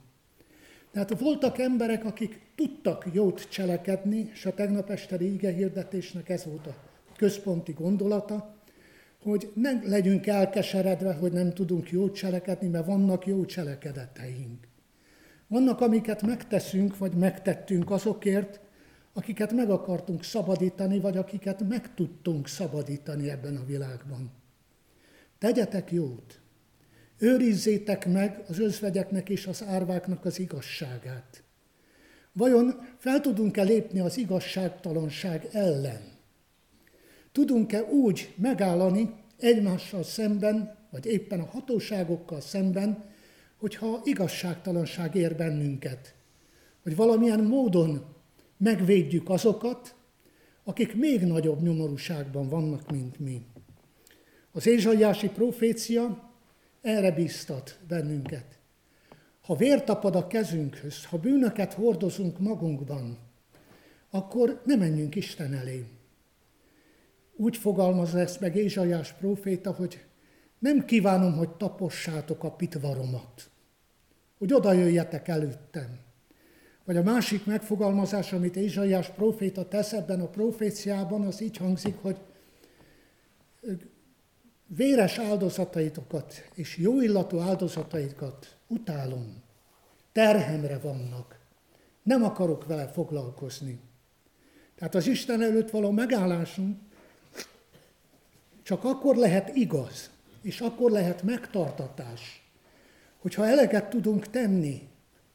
Tehát 0.92 1.20
voltak 1.20 1.60
emberek, 1.60 2.06
akik 2.06 2.42
tudtak 2.56 3.06
jót 3.12 3.50
cselekedni, 3.50 4.30
és 4.34 4.46
a 4.46 4.54
tegnap 4.54 4.90
este 4.90 5.24
ige 5.24 5.52
hirdetésnek 5.52 6.30
ez 6.30 6.46
volt 6.46 6.68
a 6.68 6.76
központi 7.16 7.72
gondolata, 7.72 8.56
hogy 9.22 9.52
nem 9.56 9.82
legyünk 9.86 10.28
elkeseredve, 10.28 11.14
hogy 11.14 11.32
nem 11.32 11.54
tudunk 11.54 11.92
jót 11.92 12.16
cselekedni, 12.16 12.68
mert 12.68 12.86
vannak 12.86 13.26
jó 13.26 13.46
cselekedeteink. 13.46 14.68
Vannak, 15.48 15.82
amiket 15.82 16.22
megteszünk, 16.22 16.98
vagy 16.98 17.14
megtettünk 17.14 17.92
azokért, 17.92 18.60
akiket 19.14 19.52
meg 19.52 19.70
akartunk 19.70 20.24
szabadítani, 20.24 21.00
vagy 21.00 21.18
akiket 21.18 21.68
meg 21.68 21.94
tudtunk 21.94 22.48
szabadítani 22.48 23.30
ebben 23.30 23.56
a 23.56 23.66
világban. 23.66 24.32
Tegyetek 25.44 25.92
jót! 25.92 26.40
Őrizzétek 27.18 28.08
meg 28.08 28.44
az 28.48 28.60
özvegyeknek 28.60 29.30
és 29.30 29.48
az 29.48 29.64
árváknak 29.64 30.26
az 30.26 30.40
igazságát. 30.40 31.44
Vajon 32.34 32.74
fel 32.98 33.22
tudunk-e 33.22 33.64
lépni 33.64 34.00
az 34.00 34.18
igazságtalanság 34.18 35.48
ellen? 35.52 36.02
Tudunk-e 37.32 37.84
úgy 37.84 38.34
megállani 38.38 39.14
egymással 39.38 40.04
szemben, 40.04 40.76
vagy 40.90 41.06
éppen 41.06 41.40
a 41.40 41.50
hatóságokkal 41.52 42.42
szemben, 42.42 43.06
hogyha 43.58 44.02
igazságtalanság 44.04 45.16
ér 45.16 45.36
bennünket? 45.36 46.16
Hogy 46.84 46.96
valamilyen 46.96 47.44
módon 47.44 48.06
megvédjük 48.58 49.30
azokat, 49.30 49.96
akik 50.64 50.96
még 50.96 51.22
nagyobb 51.22 51.62
nyomorúságban 51.62 52.50
vannak, 52.50 52.92
mint 52.92 53.20
mi. 53.20 53.46
Az 54.56 54.68
Ézsaiási 54.68 55.30
profécia 55.30 56.32
erre 56.82 57.12
biztat 57.12 57.80
bennünket. 57.88 58.46
Ha 59.42 59.56
vér 59.56 59.84
tapad 59.84 60.16
a 60.16 60.28
kezünkhöz, 60.28 61.06
ha 61.06 61.18
bűnöket 61.18 61.74
hordozunk 61.74 62.40
magunkban, 62.40 63.18
akkor 64.10 64.62
ne 64.66 64.76
menjünk 64.76 65.16
Isten 65.16 65.54
elé. 65.54 65.86
Úgy 67.36 67.58
fogalmazza 67.58 68.20
ezt 68.20 68.40
meg 68.40 68.56
Ézsaiás 68.56 69.14
próféta, 69.14 69.72
hogy 69.72 70.04
nem 70.60 70.86
kívánom, 70.86 71.34
hogy 71.34 71.50
tapossátok 71.50 72.44
a 72.44 72.52
pitvaromat, 72.52 73.50
hogy 74.38 74.54
oda 74.54 74.74
jöjjetek 74.74 75.28
előttem. 75.28 76.00
Vagy 76.86 76.98
a 76.98 77.04
másik 77.04 77.46
megfogalmazás, 77.46 78.34
amit 78.34 78.56
Ézsaiás 78.56 79.10
próféta 79.10 79.68
tesz 79.68 79.94
ebben 79.94 80.22
a 80.22 80.28
proféciában, 80.28 81.22
az 81.22 81.42
így 81.42 81.58
hangzik, 81.58 81.96
hogy 82.02 82.18
véres 84.76 85.18
áldozataitokat 85.18 86.50
és 86.54 86.78
jó 86.78 87.02
illatú 87.02 87.40
áldozataitokat 87.40 88.56
utálom, 88.68 89.42
terhemre 90.12 90.78
vannak, 90.78 91.40
nem 92.04 92.24
akarok 92.24 92.66
vele 92.66 92.88
foglalkozni. 92.88 93.80
Tehát 94.76 94.96
az 94.96 95.08
Isten 95.08 95.42
előtt 95.42 95.70
való 95.70 95.92
megállásunk 95.92 96.78
csak 98.64 98.84
akkor 98.84 99.16
lehet 99.16 99.56
igaz, 99.56 100.10
és 100.42 100.62
akkor 100.62 100.92
lehet 100.92 101.24
megtartatás, 101.24 102.44
hogyha 103.18 103.48
eleget 103.48 103.90
tudunk 103.90 104.30
tenni 104.30 104.88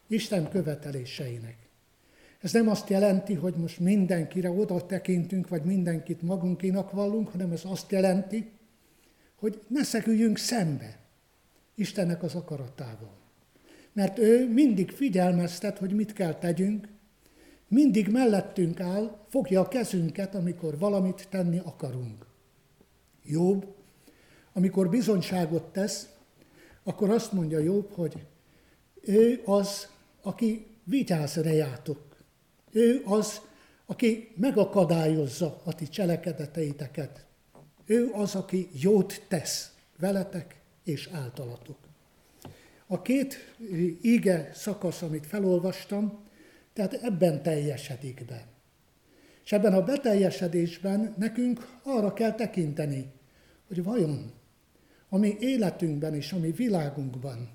Isten 0.07 0.48
követeléseinek. 0.48 1.57
Ez 2.40 2.53
nem 2.53 2.68
azt 2.68 2.88
jelenti, 2.88 3.35
hogy 3.35 3.55
most 3.55 3.79
mindenkire 3.79 4.51
oda 4.51 4.87
tekintünk, 4.87 5.48
vagy 5.48 5.62
mindenkit 5.62 6.22
magunkénak 6.22 6.90
vallunk, 6.90 7.29
hanem 7.29 7.53
ez 7.53 7.62
azt 7.64 7.90
jelenti, 7.90 8.51
hogy 9.38 9.62
ne 9.68 9.83
szegüljünk 9.83 10.38
szembe 10.38 10.98
Istennek 11.74 12.22
az 12.22 12.35
akaratával. 12.35 13.16
Mert 13.92 14.18
ő 14.18 14.53
mindig 14.53 14.90
figyelmeztet, 14.90 15.79
hogy 15.79 15.92
mit 15.92 16.12
kell 16.12 16.35
tegyünk, 16.35 16.88
mindig 17.68 18.09
mellettünk 18.09 18.81
áll, 18.81 19.24
fogja 19.29 19.61
a 19.61 19.68
kezünket, 19.68 20.35
amikor 20.35 20.79
valamit 20.79 21.27
tenni 21.31 21.59
akarunk. 21.59 22.27
Jobb, 23.24 23.74
amikor 24.53 24.88
bizonyságot 24.88 25.72
tesz, 25.72 26.09
akkor 26.83 27.11
azt 27.11 27.33
mondja 27.33 27.59
Jobb, 27.59 27.92
hogy 27.92 28.27
ő 29.01 29.42
az, 29.44 29.88
aki 30.22 30.66
vigyáz 30.85 31.35
rejátok. 31.35 32.16
Ő 32.72 33.03
az, 33.05 33.40
aki 33.87 34.33
megakadályozza 34.37 35.61
a 35.64 35.74
ti 35.74 35.88
cselekedeteiteket. 35.88 37.27
Ő 37.88 38.11
az, 38.12 38.35
aki 38.35 38.68
jót 38.72 39.22
tesz 39.29 39.74
veletek 39.98 40.61
és 40.85 41.09
általatok. 41.12 41.77
A 42.87 43.03
két 43.03 43.55
ige 44.01 44.51
szakasz, 44.55 45.03
amit 45.03 45.27
felolvastam, 45.27 46.18
tehát 46.72 46.92
ebben 46.92 47.42
teljesedik 47.42 48.24
be. 48.24 48.46
És 49.44 49.53
ebben 49.53 49.72
a 49.72 49.85
beteljesedésben 49.85 51.14
nekünk 51.18 51.79
arra 51.83 52.12
kell 52.12 52.35
tekinteni, 52.35 53.12
hogy 53.66 53.83
vajon 53.83 54.33
a 55.09 55.18
mi 55.18 55.37
életünkben 55.40 56.14
és 56.14 56.33
a 56.33 56.38
mi 56.38 56.51
világunkban 56.51 57.48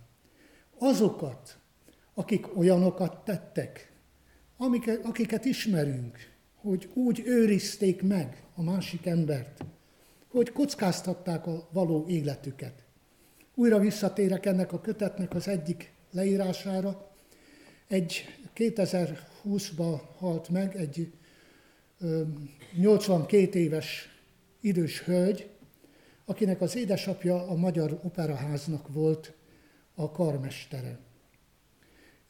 azokat, 0.77 1.57
akik 2.13 2.57
olyanokat 2.57 3.25
tettek, 3.25 3.91
amiket, 4.57 5.05
akiket 5.05 5.45
ismerünk, 5.45 6.17
hogy 6.55 6.89
úgy 6.93 7.21
őrizték 7.25 8.01
meg 8.01 8.43
a 8.55 8.61
másik 8.61 9.05
embert, 9.05 9.63
hogy 10.33 10.51
kockáztatták 10.51 11.47
a 11.47 11.67
való 11.71 12.05
életüket. 12.07 12.83
Újra 13.55 13.79
visszatérek 13.79 14.45
ennek 14.45 14.73
a 14.73 14.81
kötetnek 14.81 15.35
az 15.35 15.47
egyik 15.47 15.93
leírására. 16.11 17.11
Egy 17.87 18.25
2020-ban 18.55 20.01
halt 20.17 20.49
meg 20.49 20.75
egy 20.75 21.13
82 22.75 23.59
éves 23.59 24.09
idős 24.61 25.01
hölgy, 25.01 25.49
akinek 26.25 26.61
az 26.61 26.75
édesapja 26.75 27.47
a 27.47 27.55
Magyar 27.55 27.99
Operaháznak 28.03 28.87
volt 28.93 29.33
a 29.95 30.11
karmestere 30.11 30.99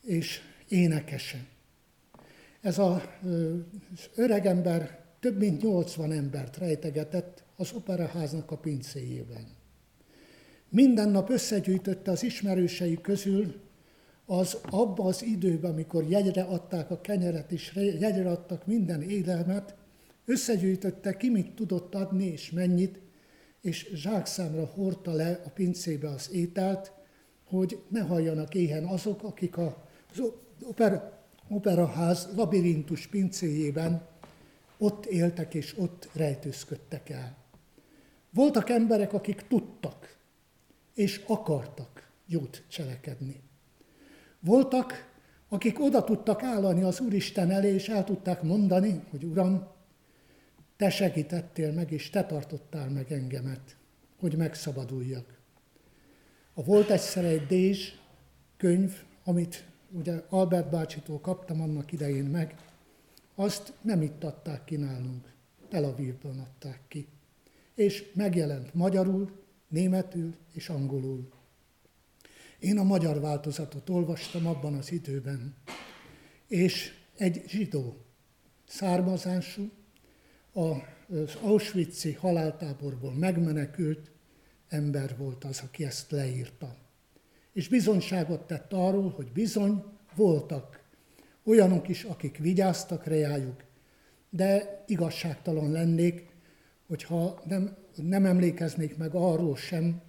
és 0.01 0.41
énekese. 0.67 1.45
Ez 2.61 2.79
az 2.79 3.01
öregember 4.15 4.99
több 5.19 5.37
mint 5.37 5.61
80 5.61 6.11
embert 6.11 6.57
rejtegetett 6.57 7.42
az 7.55 7.71
operaháznak 7.71 8.51
a 8.51 8.57
pincéjében. 8.57 9.47
Minden 10.69 11.09
nap 11.09 11.29
összegyűjtötte 11.29 12.11
az 12.11 12.23
ismerősei 12.23 13.01
közül 13.01 13.61
az 14.25 14.57
abba 14.69 15.03
az 15.03 15.23
időben, 15.23 15.71
amikor 15.71 16.09
jegyre 16.09 16.41
adták 16.41 16.91
a 16.91 17.01
kenyeret 17.01 17.51
és 17.51 17.73
jegyre 17.99 18.29
adtak 18.29 18.65
minden 18.65 19.01
élelmet, 19.01 19.75
összegyűjtötte 20.25 21.17
ki, 21.17 21.29
mit 21.29 21.55
tudott 21.55 21.95
adni 21.95 22.25
és 22.25 22.51
mennyit, 22.51 22.99
és 23.61 23.89
zsákszámra 23.93 24.65
hordta 24.65 25.13
le 25.13 25.41
a 25.45 25.49
pincébe 25.49 26.09
az 26.09 26.29
ételt, 26.31 26.91
hogy 27.43 27.79
ne 27.89 28.01
halljanak 28.01 28.55
éhen 28.55 28.85
azok, 28.85 29.23
akik 29.23 29.57
az 29.57 30.21
opera, 30.63 31.23
operaház 31.49 32.29
labirintus 32.35 33.07
pincéjében 33.07 34.07
ott 34.77 35.05
éltek 35.05 35.53
és 35.53 35.77
ott 35.77 36.09
rejtőzködtek 36.13 37.09
el. 37.09 37.42
Voltak 38.33 38.69
emberek, 38.69 39.13
akik 39.13 39.47
tudtak 39.47 40.17
és 40.93 41.23
akartak 41.27 42.11
jót 42.25 42.63
cselekedni. 42.67 43.41
Voltak, 44.39 45.11
akik 45.49 45.79
oda 45.79 46.03
tudtak 46.03 46.43
állani 46.43 46.83
az 46.83 46.99
Úristen 46.99 47.51
elé, 47.51 47.73
és 47.73 47.89
el 47.89 48.03
tudták 48.03 48.41
mondani, 48.41 49.03
hogy 49.09 49.23
Uram, 49.23 49.67
te 50.77 50.89
segítettél 50.89 51.71
meg, 51.71 51.91
és 51.91 52.09
te 52.09 52.25
tartottál 52.25 52.89
meg 52.89 53.11
engemet, 53.11 53.77
hogy 54.19 54.37
megszabaduljak. 54.37 55.37
A 56.53 56.63
volt 56.63 56.89
egyszer 56.89 57.25
egy 57.25 57.45
Dézs 57.45 57.91
könyv, 58.57 58.93
amit 59.23 59.65
ugye 59.91 60.23
Albert 60.29 60.69
bácsitól 60.69 61.19
kaptam 61.19 61.61
annak 61.61 61.91
idején 61.91 62.25
meg, 62.25 62.55
azt 63.35 63.73
nem 63.81 64.01
itt 64.01 64.23
adták 64.23 64.63
ki 64.63 64.75
nálunk, 64.75 65.33
Tel 65.69 65.83
Avivban 65.83 66.39
adták 66.39 66.81
ki. 66.87 67.07
És 67.75 68.11
megjelent 68.13 68.73
magyarul, 68.73 69.31
németül 69.67 70.35
és 70.51 70.69
angolul. 70.69 71.29
Én 72.59 72.77
a 72.77 72.83
magyar 72.83 73.19
változatot 73.19 73.89
olvastam 73.89 74.47
abban 74.47 74.73
az 74.73 74.91
időben, 74.91 75.55
és 76.47 76.93
egy 77.17 77.43
zsidó 77.47 77.97
származású, 78.67 79.69
az 80.53 81.35
Auschwitz-i 81.41 82.13
haláltáborból 82.13 83.13
megmenekült 83.13 84.11
ember 84.67 85.17
volt 85.17 85.43
az, 85.43 85.61
aki 85.63 85.85
ezt 85.85 86.11
leírta. 86.11 86.75
És 87.53 87.67
bizonyságot 87.67 88.47
tett 88.47 88.73
arról, 88.73 89.09
hogy 89.09 89.31
bizony 89.31 89.83
voltak 90.15 90.83
olyanok 91.43 91.87
is, 91.87 92.03
akik 92.03 92.37
vigyáztak 92.37 93.05
rejájuk, 93.05 93.63
de 94.29 94.83
igazságtalan 94.87 95.71
lennék, 95.71 96.32
hogyha 96.93 97.41
nem, 97.45 97.75
nem 97.95 98.25
emlékeznék 98.25 98.97
meg 98.97 99.15
arról 99.15 99.55
sem, 99.55 100.01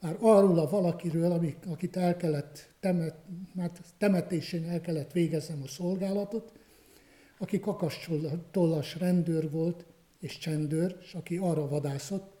már 0.00 0.16
arról 0.20 0.58
a 0.58 0.68
valakiről, 0.68 1.54
akit 1.66 1.96
el 1.96 2.16
kellett 2.16 2.74
temet, 2.80 3.14
hát 3.58 3.80
temetésén 3.98 4.68
el 4.68 4.80
kellett 4.80 5.12
végeznem 5.12 5.62
a 5.62 5.68
szolgálatot, 5.68 6.52
aki 7.38 7.60
kakastollas 7.60 8.96
rendőr 8.98 9.50
volt 9.50 9.84
és 10.20 10.38
csendőr, 10.38 10.96
és 11.02 11.14
aki 11.14 11.36
arra 11.36 11.68
vadászott, 11.68 12.32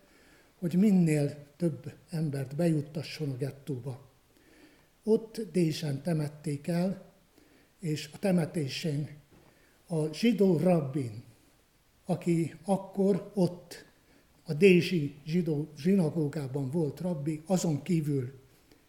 hogy 0.58 0.74
minél 0.74 1.36
több 1.56 1.92
embert 2.10 2.56
bejuttasson 2.56 3.30
a 3.30 3.36
gettóba. 3.36 4.10
Ott 5.04 5.40
Dézsen 5.52 6.02
temették 6.02 6.66
el, 6.66 7.12
és 7.80 8.10
a 8.12 8.18
temetésén 8.18 9.08
a 9.86 10.12
zsidó 10.12 10.56
rabbin, 10.56 11.30
aki 12.04 12.54
akkor 12.64 13.30
ott 13.34 13.84
a 14.42 14.52
Dézsi 14.52 15.14
zsidó 15.24 15.72
zsinagógában 15.76 16.70
volt 16.70 17.00
rabbi, 17.00 17.42
azon 17.46 17.82
kívül 17.82 18.40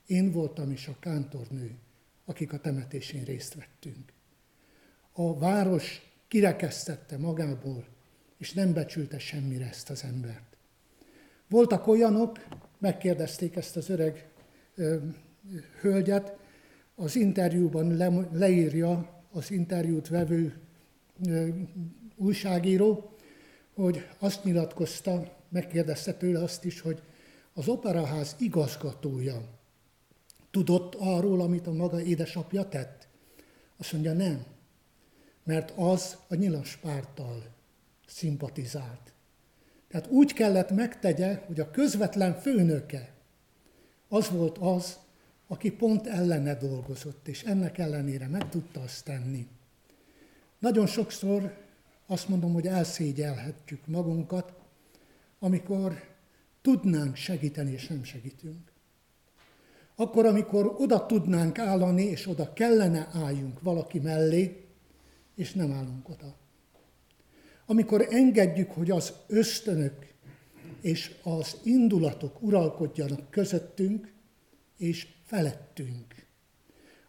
én 0.05 0.31
voltam 0.31 0.71
is 0.71 0.87
a 0.87 0.95
kántornő, 0.99 1.77
akik 2.25 2.53
a 2.53 2.59
temetésén 2.59 3.23
részt 3.23 3.53
vettünk. 3.53 4.13
A 5.11 5.37
város 5.37 6.01
kirekesztette 6.27 7.17
magából, 7.17 7.85
és 8.37 8.53
nem 8.53 8.73
becsülte 8.73 9.19
semmire 9.19 9.67
ezt 9.67 9.89
az 9.89 10.03
embert. 10.03 10.57
Voltak 11.47 11.87
olyanok, 11.87 12.47
megkérdezték 12.77 13.55
ezt 13.55 13.75
az 13.75 13.89
öreg 13.89 14.29
ö, 14.75 14.97
hölgyet, 15.81 16.37
az 16.95 17.15
interjúban 17.15 17.95
le, 17.97 18.27
leírja 18.31 19.21
az 19.31 19.51
interjút 19.51 20.07
vevő 20.07 20.61
ö, 21.25 21.47
újságíró, 22.15 23.15
hogy 23.75 24.07
azt 24.19 24.43
nyilatkozta, 24.43 25.37
megkérdezte 25.49 26.13
tőle 26.13 26.43
azt 26.43 26.65
is, 26.65 26.81
hogy 26.81 27.01
az 27.53 27.67
operaház 27.67 28.35
igazgatója 28.39 29.41
tudott 30.51 30.95
arról, 30.95 31.41
amit 31.41 31.67
a 31.67 31.73
maga 31.73 32.01
édesapja 32.01 32.69
tett? 32.69 33.07
Azt 33.77 33.91
mondja, 33.91 34.13
nem. 34.13 34.43
Mert 35.43 35.73
az 35.75 36.17
a 36.27 36.35
nyilas 36.35 36.77
párttal 36.81 37.43
szimpatizált. 38.07 39.13
Tehát 39.87 40.07
úgy 40.07 40.33
kellett 40.33 40.71
megtegye, 40.71 41.43
hogy 41.47 41.59
a 41.59 41.71
közvetlen 41.71 42.39
főnöke 42.39 43.13
az 44.07 44.29
volt 44.29 44.57
az, 44.57 44.97
aki 45.47 45.71
pont 45.71 46.07
ellene 46.07 46.55
dolgozott, 46.55 47.27
és 47.27 47.43
ennek 47.43 47.77
ellenére 47.77 48.27
meg 48.27 48.49
tudta 48.49 48.81
azt 48.81 49.03
tenni. 49.03 49.47
Nagyon 50.59 50.87
sokszor 50.87 51.62
azt 52.13 52.29
mondom, 52.29 52.53
hogy 52.53 52.67
elszégyelhetjük 52.67 53.87
magunkat, 53.87 54.53
amikor 55.39 56.03
tudnánk 56.61 57.15
segíteni, 57.15 57.71
és 57.71 57.87
nem 57.87 58.03
segítünk. 58.03 58.71
Akkor, 59.95 60.25
amikor 60.25 60.75
oda 60.77 61.05
tudnánk 61.05 61.59
állani, 61.59 62.03
és 62.03 62.27
oda 62.27 62.53
kellene 62.53 63.09
álljunk 63.13 63.61
valaki 63.61 63.99
mellé, 63.99 64.65
és 65.35 65.53
nem 65.53 65.71
állunk 65.71 66.09
oda. 66.09 66.35
Amikor 67.65 68.07
engedjük, 68.09 68.71
hogy 68.71 68.91
az 68.91 69.13
ösztönök 69.27 70.13
és 70.81 71.15
az 71.23 71.57
indulatok 71.63 72.41
uralkodjanak 72.41 73.29
közöttünk, 73.29 74.13
és 74.77 75.07
felettünk. 75.23 76.27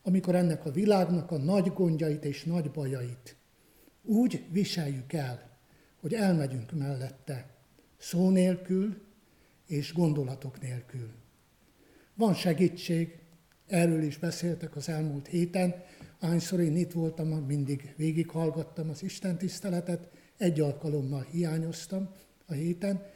Amikor 0.03 0.35
ennek 0.35 0.67
a 0.67 0.71
világnak 0.71 1.31
a 1.31 1.39
nagy 1.39 1.73
gondjait 1.73 2.25
és 2.25 2.45
nagy 2.45 2.71
bajait 2.71 3.37
úgy 4.05 4.45
viseljük 4.51 5.13
el, 5.13 5.51
hogy 6.01 6.15
elmegyünk 6.15 6.73
mellette, 6.73 7.47
szó 7.99 8.31
nélkül 8.31 9.03
és 9.67 9.93
gondolatok 9.93 10.61
nélkül. 10.61 11.11
Van 12.15 12.35
segítség, 12.35 13.19
erről 13.67 14.03
is 14.03 14.19
beszéltek 14.19 14.77
az 14.77 14.89
elmúlt 14.89 15.27
héten, 15.27 15.83
ahányszor 16.19 16.61
én 16.61 16.77
itt 16.77 16.93
voltam, 16.93 17.29
mindig 17.29 17.95
végighallgattam 17.97 18.91
az 18.91 19.03
Isten 19.03 19.39
tiszteletet, 19.39 20.11
egy 20.37 20.61
alkalommal 20.61 21.27
hiányoztam 21.31 22.09
a 22.47 22.53
héten, 22.53 23.07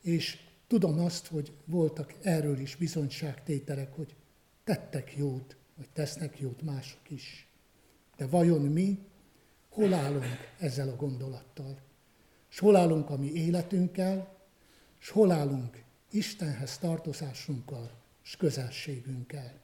és 0.00 0.38
tudom 0.66 0.98
azt, 0.98 1.26
hogy 1.26 1.52
voltak 1.64 2.14
erről 2.22 2.58
is 2.58 2.76
bizonyságtételek, 2.76 3.94
hogy 3.94 4.14
tettek 4.64 5.16
jót, 5.16 5.56
vagy 5.76 5.88
tesznek 5.92 6.40
jót 6.40 6.62
mások 6.62 7.10
is. 7.10 7.48
De 8.16 8.26
vajon 8.26 8.60
mi 8.60 8.98
hol 9.72 9.94
állunk 9.94 10.54
ezzel 10.58 10.88
a 10.88 10.96
gondolattal? 10.96 11.78
És 12.50 12.58
hol 12.58 12.76
állunk 12.76 13.10
a 13.10 13.16
mi 13.16 13.32
életünkkel, 13.32 14.38
és 15.00 15.08
hol 15.08 15.30
állunk 15.30 15.82
Istenhez 16.10 16.78
tartozásunkkal 16.78 17.90
és 18.24 18.36
közelségünkkel? 18.36 19.60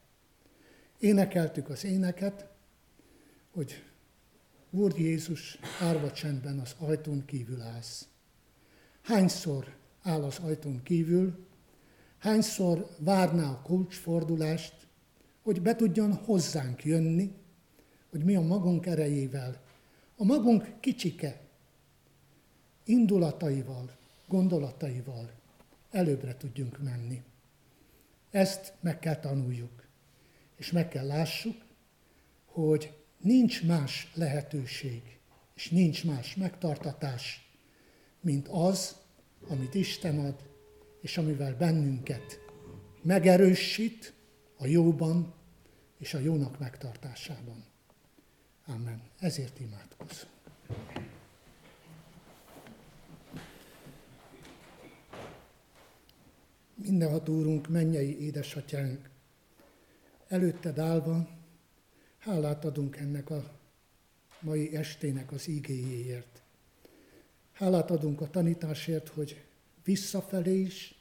Énekeltük 0.99 1.69
az 1.69 1.85
éneket, 1.85 2.49
hogy 3.51 3.83
Úr 4.71 4.99
Jézus, 4.99 5.59
árva 5.81 6.13
csendben 6.13 6.59
az 6.59 6.75
ajtón 6.79 7.25
kívül 7.25 7.61
állsz. 7.61 8.09
Hányszor 9.03 9.77
áll 10.03 10.23
az 10.23 10.39
ajtón 10.39 10.83
kívül, 10.83 11.47
hányszor 12.19 12.89
várná 12.99 13.51
a 13.51 13.63
kulcsfordulást, 13.63 14.75
hogy 15.43 15.63
be 15.63 15.77
tudjon 15.77 16.15
hozzánk 16.15 16.85
jönni, 16.85 17.35
hogy 18.11 18.25
mi 18.25 18.35
a 18.35 18.41
magunk 18.41 18.87
erejével, 18.87 19.61
a 20.21 20.25
magunk 20.25 20.81
kicsike 20.81 21.41
indulataival, 22.85 23.97
gondolataival 24.27 25.31
előbbre 25.91 26.37
tudjunk 26.37 26.83
menni. 26.83 27.23
Ezt 28.31 28.73
meg 28.81 28.99
kell 28.99 29.17
tanuljuk, 29.17 29.89
és 30.57 30.73
meg 30.73 30.89
kell 30.89 31.07
lássuk, 31.07 31.65
hogy 32.45 32.93
nincs 33.19 33.65
más 33.65 34.11
lehetőség, 34.15 35.19
és 35.55 35.71
nincs 35.71 36.05
más 36.05 36.35
megtartatás, 36.35 37.51
mint 38.21 38.49
az, 38.49 38.97
amit 39.49 39.75
Isten 39.75 40.19
ad, 40.19 40.49
és 41.01 41.19
amivel 41.19 41.57
bennünket 41.57 42.41
megerősít 43.03 44.15
a 44.57 44.67
jóban 44.67 45.35
és 45.99 46.15
a 46.15 46.19
jónak 46.19 46.59
megtartásában. 46.59 47.65
Amen. 48.69 49.03
Ezért 49.19 49.61
imádkozunk. 49.61 50.33
Mindenható 56.75 57.35
Úrunk, 57.35 57.69
mennyei 57.69 58.21
édesatyánk, 58.21 59.11
előtted 60.29 60.79
állva 60.79 61.29
hálát 62.19 62.65
adunk 62.65 62.97
ennek 62.97 63.31
a 63.31 63.51
mai 64.41 64.77
estének 64.77 65.33
az 65.33 65.49
ígéjéért. 65.49 66.43
Hálát 67.53 67.91
adunk 67.91 68.21
a 68.21 68.31
tanításért, 68.31 69.09
hogy 69.09 69.45
visszafelé 69.85 70.61
is, 70.61 70.95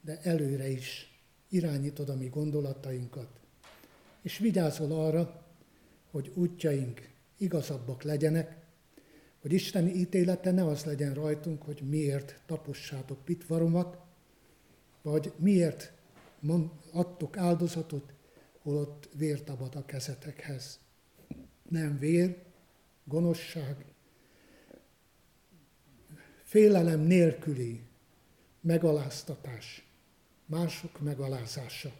de 0.00 0.20
előre 0.22 0.68
is 0.68 1.18
irányítod 1.48 2.08
a 2.08 2.16
mi 2.16 2.28
gondolatainkat. 2.28 3.40
És 4.22 4.38
vigyázol 4.38 4.92
arra, 4.92 5.46
hogy 6.10 6.32
útjaink 6.34 7.09
igazabbak 7.40 8.02
legyenek, 8.02 8.56
hogy 9.40 9.52
Isten 9.52 9.88
ítélete 9.88 10.50
ne 10.50 10.64
az 10.64 10.84
legyen 10.84 11.14
rajtunk, 11.14 11.62
hogy 11.62 11.82
miért 11.88 12.40
tapossátok 12.46 13.24
pitvaromat, 13.24 13.98
vagy 15.02 15.32
miért 15.36 15.92
adtok 16.92 17.36
áldozatot, 17.36 18.12
holott 18.62 19.08
vér 19.14 19.42
tabad 19.42 19.74
a 19.74 19.84
kezetekhez. 19.84 20.78
Nem 21.68 21.98
vér, 21.98 22.42
gonoszság, 23.04 23.84
félelem 26.42 27.00
nélküli 27.00 27.82
megaláztatás, 28.60 29.88
mások 30.46 31.00
megalázása, 31.00 31.92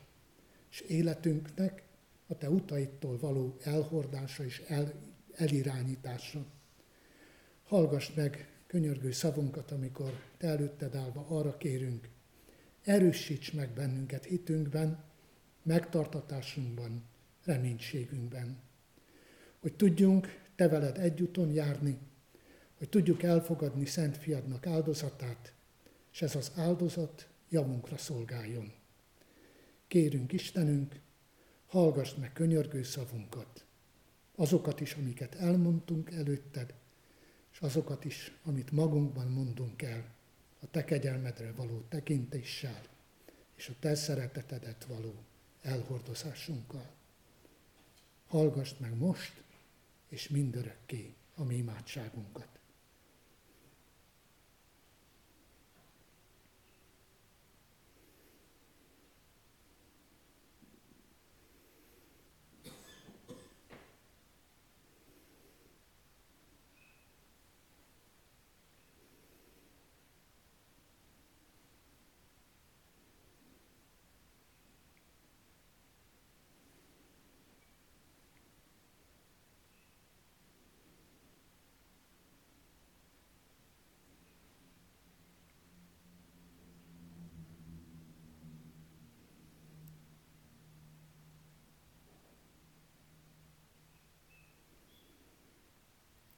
és 0.71 0.81
életünknek 0.81 1.83
a 2.27 2.39
te 2.39 2.51
utaitól 2.51 3.19
való 3.19 3.57
elhordása 3.63 4.45
és 4.45 4.63
el, 4.67 4.93
elirányítása. 5.41 6.45
Hallgass 7.65 8.11
meg 8.15 8.49
könyörgő 8.67 9.11
szavunkat, 9.11 9.71
amikor 9.71 10.23
te 10.37 10.49
előtted 10.49 10.95
állva 10.95 11.27
arra 11.29 11.57
kérünk, 11.57 12.09
erősíts 12.83 13.53
meg 13.53 13.71
bennünket 13.71 14.25
hitünkben, 14.25 15.05
megtartatásunkban, 15.63 17.05
reménységünkben. 17.45 18.59
Hogy 19.61 19.75
tudjunk 19.77 20.39
te 20.55 20.69
veled 20.69 20.99
egyúton 20.99 21.53
járni, 21.53 21.99
hogy 22.79 22.89
tudjuk 22.89 23.23
elfogadni 23.23 23.87
Szent 23.87 24.17
Fiadnak 24.17 24.67
áldozatát, 24.67 25.55
és 26.13 26.23
ez 26.23 26.37
az 26.37 26.53
áldozat 26.57 27.29
javunkra 27.49 27.97
szolgáljon. 27.97 28.73
Kérünk 29.87 30.33
Istenünk, 30.33 31.01
hallgass 31.67 32.15
meg 32.15 32.33
könyörgő 32.33 32.83
szavunkat, 32.83 33.65
azokat 34.41 34.81
is, 34.81 34.95
amiket 34.95 35.35
elmondtunk 35.35 36.11
előtted, 36.11 36.75
és 37.53 37.61
azokat 37.61 38.05
is, 38.05 38.33
amit 38.45 38.71
magunkban 38.71 39.27
mondunk 39.27 39.83
el, 39.83 40.15
a 40.61 40.71
te 40.71 40.85
kegyelmedre 40.85 41.53
való 41.53 41.85
tekintéssel, 41.89 42.83
és 43.55 43.69
a 43.69 43.73
te 43.81 43.95
szeretetedet 43.95 44.85
való 44.85 45.15
elhordozásunkkal. 45.63 46.91
Hallgass 48.27 48.73
meg 48.79 48.97
most, 48.97 49.43
és 50.09 50.29
mindörökké 50.29 51.15
a 51.35 51.45
mi 51.45 51.57
imádságunkat. 51.57 52.60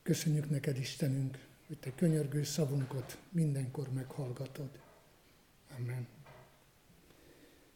Köszönjük 0.03 0.51
neked, 0.51 0.79
Istenünk, 0.79 1.38
hogy 1.67 1.79
te 1.79 1.95
könyörgő 1.95 2.43
szavunkat 2.43 3.19
mindenkor 3.31 3.93
meghallgatod. 3.93 4.71
Amen. 5.79 6.07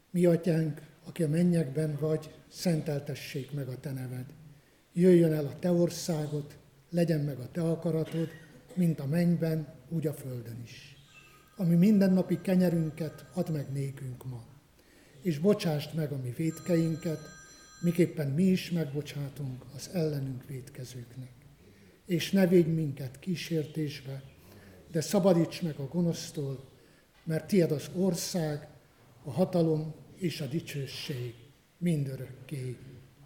Mi 0.09 0.25
atyánk, 0.25 0.81
aki 1.03 1.23
a 1.23 1.27
mennyekben 1.27 1.97
vagy, 1.99 2.35
szenteltessék 2.47 3.51
meg 3.51 3.67
a 3.67 3.79
te 3.79 3.91
neved. 3.91 4.25
Jöjjön 4.93 5.33
el 5.33 5.45
a 5.45 5.59
te 5.59 5.71
országod, 5.71 6.57
legyen 6.89 7.19
meg 7.19 7.39
a 7.39 7.51
te 7.51 7.61
akaratod, 7.61 8.29
mint 8.73 8.99
a 8.99 9.05
mennyben, 9.05 9.73
úgy 9.89 10.07
a 10.07 10.13
földön 10.13 10.61
is. 10.63 10.95
Ami 11.55 11.75
mindennapi 11.75 12.41
kenyerünket 12.41 13.25
add 13.33 13.51
meg 13.51 13.71
nékünk 13.71 14.25
ma, 14.25 14.45
és 15.21 15.39
bocsásd 15.39 15.95
meg 15.95 16.11
a 16.11 16.17
mi 16.17 16.33
védkeinket, 16.37 17.19
miképpen 17.81 18.31
mi 18.31 18.43
is 18.43 18.71
megbocsátunk 18.71 19.65
az 19.75 19.89
ellenünk 19.93 20.45
védkezőknek. 20.45 21.36
És 22.07 22.31
ne 22.31 22.47
védj 22.47 22.69
minket 22.69 23.19
kísértésbe, 23.19 24.23
de 24.91 25.01
szabadíts 25.01 25.61
meg 25.61 25.79
a 25.79 25.87
gonosztól, 25.87 26.63
mert 27.23 27.47
tied 27.47 27.71
az 27.71 27.89
ország, 27.95 28.67
a 29.23 29.31
hatalom 29.31 29.93
és 30.15 30.41
a 30.41 30.45
dicsőség 30.45 31.33
mindörökké. 31.77 32.77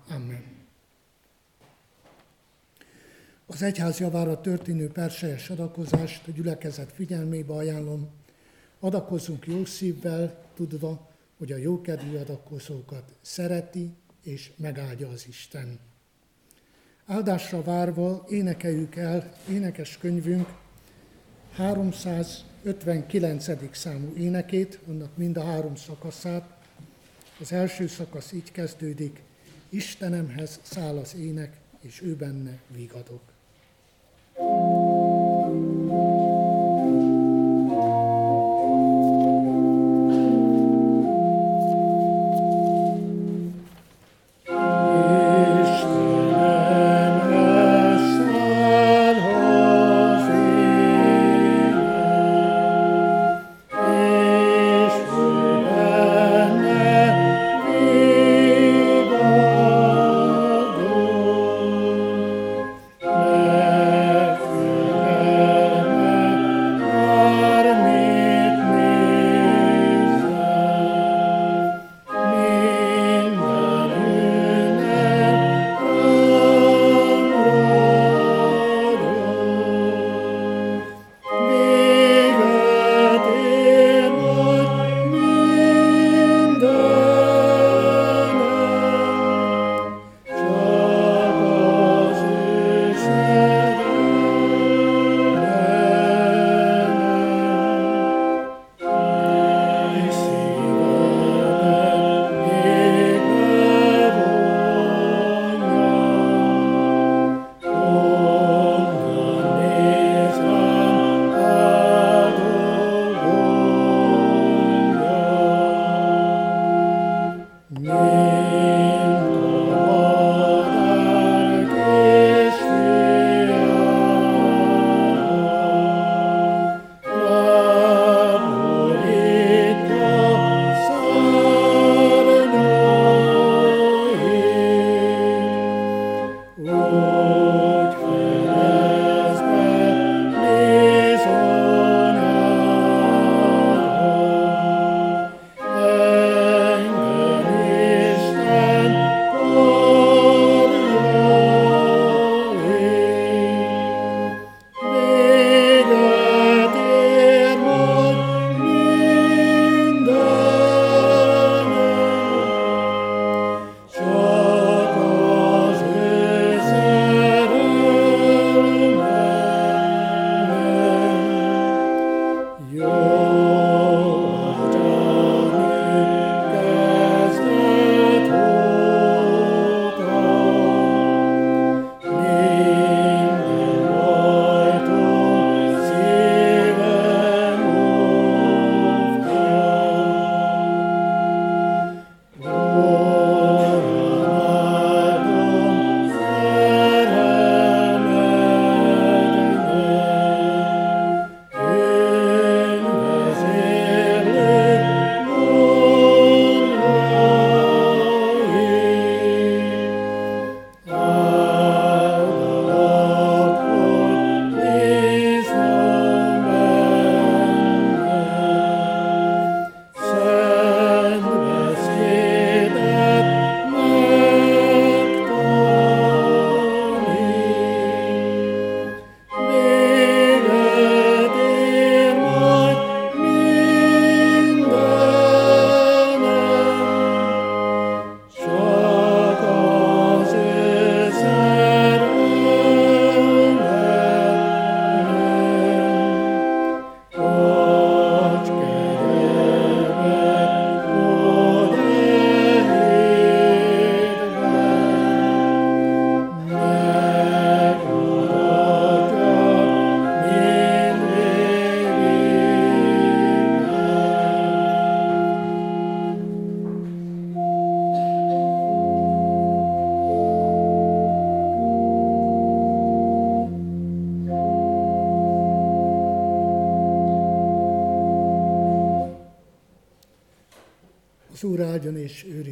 Amen. 0.08 0.44
Az 3.46 3.62
egyház 3.62 4.00
javára 4.00 4.42
történő 4.42 4.88
persejes 4.88 5.50
adakozást 5.50 6.28
a 6.28 6.32
gyülekezet 6.32 6.92
figyelmébe 6.92 7.54
ajánlom. 7.54 8.10
Adakozzunk 8.80 9.48
jó 9.48 9.66
szívvel, 9.66 10.46
tudva, 10.54 11.12
hogy 11.38 11.52
a 11.52 11.58
jókedvű 11.58 12.16
adakozókat 12.18 13.14
szereti 13.22 13.94
és 14.24 14.52
megáldja 14.58 15.10
az 15.10 15.28
Isten. 15.28 15.80
Áldásra 17.12 17.64
várva 17.64 18.26
énekeljük 18.30 18.96
el 18.96 19.32
énekes 19.50 19.98
könyvünk 19.98 20.48
359. 21.52 23.76
számú 23.76 24.14
énekét, 24.18 24.80
annak 24.88 25.18
mind 25.18 25.38
a 25.38 25.44
három 25.44 25.76
szakaszát. 25.76 26.58
Az 27.40 27.52
első 27.52 27.88
szakasz 27.88 28.32
így 28.32 28.52
kezdődik, 28.52 29.22
Istenemhez 29.70 30.60
száll 30.62 30.98
az 30.98 31.16
ének, 31.16 31.58
és 31.82 32.02
ő 32.02 32.16
benne 32.16 32.60
vigadok. 32.68 33.31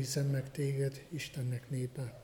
Őrizzen 0.10 0.32
meg 0.32 0.51
téged, 0.51 1.05
Istennek 1.10 1.70
népe. 1.70 2.24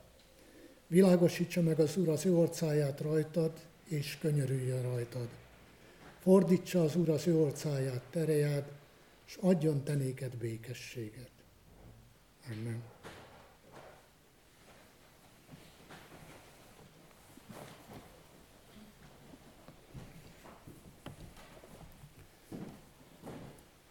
Világosítsa 0.86 1.62
meg 1.62 1.80
az 1.80 1.96
Úr 1.96 2.08
az 2.08 2.26
ő 2.26 2.34
orcáját 2.34 3.00
rajtad, 3.00 3.52
és 3.84 4.18
könyörüljön 4.18 4.82
rajtad. 4.82 5.28
Fordítsa 6.18 6.82
az 6.82 6.96
Úr 6.96 7.08
az 7.08 7.26
ő 7.26 7.36
orcáját 7.36 8.02
terejád, 8.10 8.72
és 9.26 9.36
adjon 9.40 9.84
te 9.84 9.94
néked 9.94 10.36
békességet. 10.36 11.30
Amen. 12.50 12.82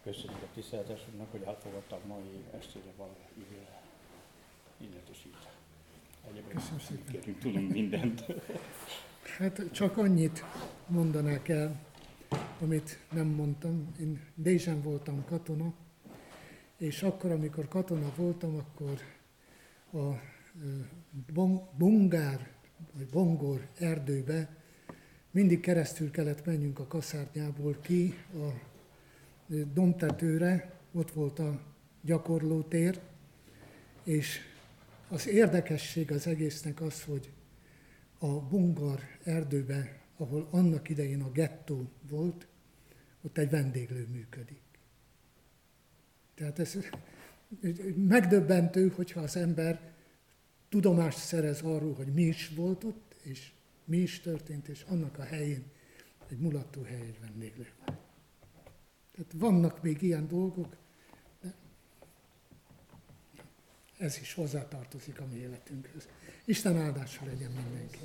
Köszönjük 0.03 0.44
a 0.55 0.57
tiszteletesünknek, 0.57 1.31
hogy 1.31 1.41
elfogadtak 1.41 2.05
mai 2.05 2.43
estére 2.57 2.91
valami 2.97 3.15
illetősít. 4.77 5.35
Köszönöm 6.47 6.79
szépen. 6.79 7.11
Kérünk, 7.11 7.39
tudunk 7.39 7.71
mindent. 7.71 8.25
Hát 9.37 9.61
csak 9.71 9.97
annyit 9.97 10.43
mondanák 10.87 11.47
el, 11.47 11.79
amit 12.61 12.99
nem 13.11 13.27
mondtam. 13.27 13.93
Én 13.99 14.21
Dézsen 14.35 14.81
voltam 14.81 15.25
katona, 15.25 15.73
és 16.77 17.03
akkor, 17.03 17.31
amikor 17.31 17.67
katona 17.67 18.11
voltam, 18.15 18.55
akkor 18.55 18.99
a 20.01 20.19
bongár, 21.77 22.51
vagy 22.91 23.09
bongor 23.09 23.67
erdőbe 23.79 24.57
mindig 25.31 25.59
keresztül 25.59 26.11
kellett 26.11 26.45
menjünk 26.45 26.79
a 26.79 26.87
kaszárnyából 26.87 27.77
ki 27.81 28.13
a 28.33 28.73
domtetőre, 29.73 30.79
ott 30.91 31.11
volt 31.11 31.39
a 31.39 31.61
gyakorlótér, 32.01 32.99
és 34.03 34.39
az 35.09 35.27
érdekesség 35.27 36.11
az 36.11 36.27
egésznek 36.27 36.81
az, 36.81 37.03
hogy 37.03 37.31
a 38.17 38.27
bungar 38.27 38.99
erdőbe, 39.23 39.99
ahol 40.17 40.47
annak 40.51 40.89
idején 40.89 41.21
a 41.21 41.31
gettó 41.31 41.89
volt, 42.09 42.47
ott 43.21 43.37
egy 43.37 43.49
vendéglő 43.49 44.07
működik. 44.11 44.61
Tehát 46.35 46.59
ez 46.59 46.77
megdöbbentő, 47.95 48.87
hogyha 48.87 49.19
az 49.19 49.35
ember 49.35 49.93
tudomást 50.69 51.17
szerez 51.17 51.61
arról, 51.61 51.93
hogy 51.93 52.13
mi 52.13 52.21
is 52.21 52.49
volt 52.55 52.83
ott, 52.83 53.15
és 53.21 53.51
mi 53.85 53.97
is 53.97 54.19
történt, 54.19 54.67
és 54.67 54.85
annak 54.87 55.17
a 55.17 55.23
helyén 55.23 55.63
egy 56.29 56.37
mulató 56.37 56.81
hely, 56.81 57.01
egy 57.01 57.19
vendéglő 57.21 57.67
van. 57.85 58.04
Tehát 59.16 59.32
vannak 59.36 59.82
még 59.82 60.01
ilyen 60.01 60.28
dolgok, 60.28 60.76
de 61.41 61.53
ez 63.97 64.18
is 64.20 64.34
hozzátartozik 64.34 65.20
a 65.20 65.26
mi 65.26 65.38
életünkhöz. 65.38 66.07
Isten 66.45 66.78
áldása 66.78 67.26
legyen 67.26 67.51
mindenki. 67.51 67.99